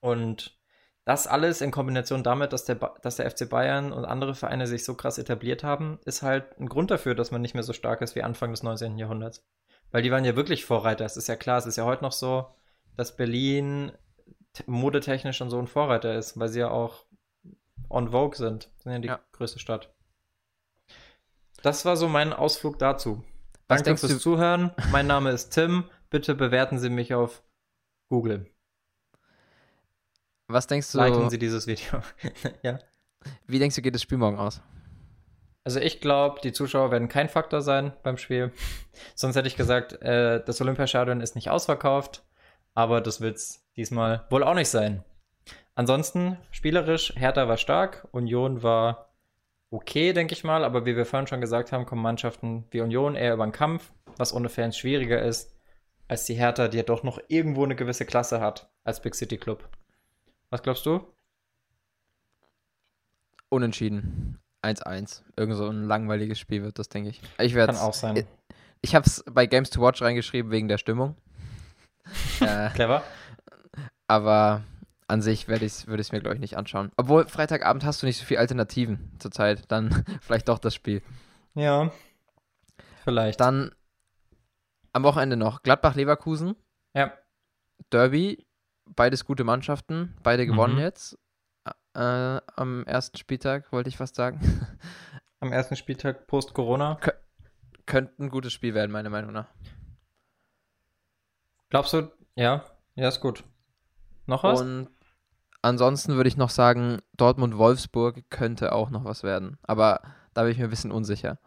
[0.01, 0.59] Und
[1.05, 4.83] das alles in Kombination damit, dass der, dass der FC Bayern und andere Vereine sich
[4.83, 8.01] so krass etabliert haben, ist halt ein Grund dafür, dass man nicht mehr so stark
[8.01, 8.97] ist wie Anfang des 19.
[8.97, 9.47] Jahrhunderts.
[9.91, 11.05] Weil die waren ja wirklich Vorreiter.
[11.05, 12.47] Es ist ja klar, es ist ja heute noch so,
[12.97, 13.93] dass Berlin
[14.67, 17.07] modetechnisch und so ein Vorreiter ist, weil sie ja auch
[17.89, 18.71] on Vogue sind.
[18.79, 19.21] Sind ja die ja.
[19.33, 19.93] größte Stadt.
[21.63, 23.23] Das war so mein Ausflug dazu.
[23.69, 24.19] Was Danke fürs du?
[24.19, 24.73] Zuhören.
[24.93, 25.85] Mein Name ist Tim.
[26.09, 27.43] Bitte bewerten Sie mich auf
[28.09, 28.51] Google.
[30.49, 30.99] Was denkst du?
[30.99, 32.01] Liken Sie dieses Video.
[32.63, 32.81] ja.
[33.47, 34.61] Wie denkst du, geht das Spiel morgen aus?
[35.63, 38.53] Also ich glaube, die Zuschauer werden kein Faktor sein beim Spiel.
[39.15, 42.25] Sonst hätte ich gesagt, äh, das Olympiastadion ist nicht ausverkauft,
[42.75, 45.05] aber das wird es diesmal wohl auch nicht sein.
[45.75, 49.11] Ansonsten, spielerisch, Hertha war stark, Union war
[49.71, 53.15] okay, denke ich mal, aber wie wir vorhin schon gesagt haben, kommen Mannschaften wie Union
[53.15, 55.57] eher über den Kampf, was ohne Fans schwieriger ist,
[56.09, 59.39] als die Hertha, die ja doch noch irgendwo eine gewisse Klasse hat als Big City
[59.39, 59.69] Club.
[60.51, 61.07] Was glaubst du?
[63.49, 64.39] Unentschieden.
[64.63, 65.23] 1-1.
[65.37, 67.23] Irgend so ein langweiliges Spiel wird das, denke ich.
[67.39, 68.17] ich Kann auch sein.
[68.17, 68.27] Ich,
[68.83, 71.17] ich habe es bei Games to Watch reingeschrieben wegen der Stimmung.
[72.41, 73.03] äh, Clever.
[74.11, 74.65] Aber
[75.07, 76.91] an sich würde ich es mir, glaube ich, nicht anschauen.
[76.97, 79.71] Obwohl, Freitagabend hast du nicht so viele Alternativen zurzeit.
[79.71, 81.01] Dann vielleicht doch das Spiel.
[81.55, 81.93] Ja.
[83.05, 83.39] Vielleicht.
[83.39, 83.71] Dann
[84.93, 86.57] am Wochenende noch Gladbach-Leverkusen.
[86.93, 87.13] Ja.
[87.91, 88.45] Derby.
[88.97, 90.17] Beides gute Mannschaften.
[90.25, 90.81] Beide gewonnen mhm.
[90.81, 91.17] jetzt.
[91.95, 94.41] Äh, am ersten Spieltag, wollte ich fast sagen.
[95.41, 96.97] Am ersten Spieltag post-Corona.
[96.97, 97.13] Kö
[97.87, 99.47] könnte ein gutes Spiel werden, meiner Meinung nach.
[101.69, 103.43] Glaubst du, ja, ja, ist gut.
[104.31, 104.61] Noch was?
[104.61, 104.89] Und
[105.61, 109.59] ansonsten würde ich noch sagen, Dortmund-Wolfsburg könnte auch noch was werden.
[109.65, 110.03] Aber
[110.35, 111.39] da bin ich mir ein bisschen unsicher.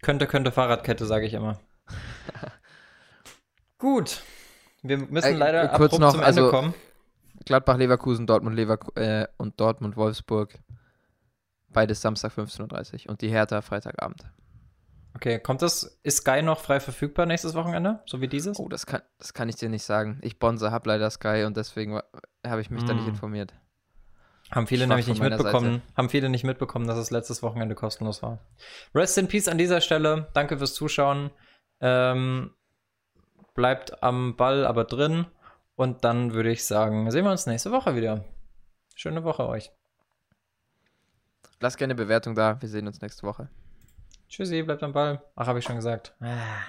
[0.00, 1.58] Könnte, könnte Fahrradkette, sage ich immer.
[3.78, 4.22] gut.
[4.82, 6.74] Wir müssen äh, leider kurz noch, zum Ende also, kommen.
[7.46, 10.56] Gladbach, Leverkusen, Dortmund, Leverkusen äh, und Dortmund, Wolfsburg.
[11.68, 14.22] Beides Samstag 15.30 Uhr und die Hertha Freitagabend.
[15.14, 18.58] Okay, kommt das, ist Sky noch frei verfügbar nächstes Wochenende, so wie dieses?
[18.58, 20.18] Oh, das kann, das kann ich dir nicht sagen.
[20.22, 22.00] Ich bonze habe leider Sky und deswegen
[22.46, 22.86] habe ich mich mm.
[22.86, 23.10] da nicht hm.
[23.10, 23.54] informiert.
[24.50, 25.96] Haben viele nämlich nicht mitbekommen, Seite.
[25.96, 28.38] haben viele nicht mitbekommen, dass es letztes Wochenende kostenlos war.
[28.94, 30.28] Rest in Peace an dieser Stelle.
[30.32, 31.30] Danke fürs Zuschauen.
[31.80, 32.50] Ähm,
[33.54, 35.26] bleibt am Ball aber drin.
[35.76, 38.24] Und dann würde ich sagen, sehen wir uns nächste Woche wieder.
[38.96, 39.70] Schöne Woche euch.
[41.60, 42.60] Lasst gerne Bewertung da.
[42.60, 43.48] Wir sehen uns nächste Woche.
[44.30, 45.22] Tschüssi, bleibt am Ball.
[45.34, 46.14] Ach, habe ich schon gesagt.
[46.20, 46.62] Ah.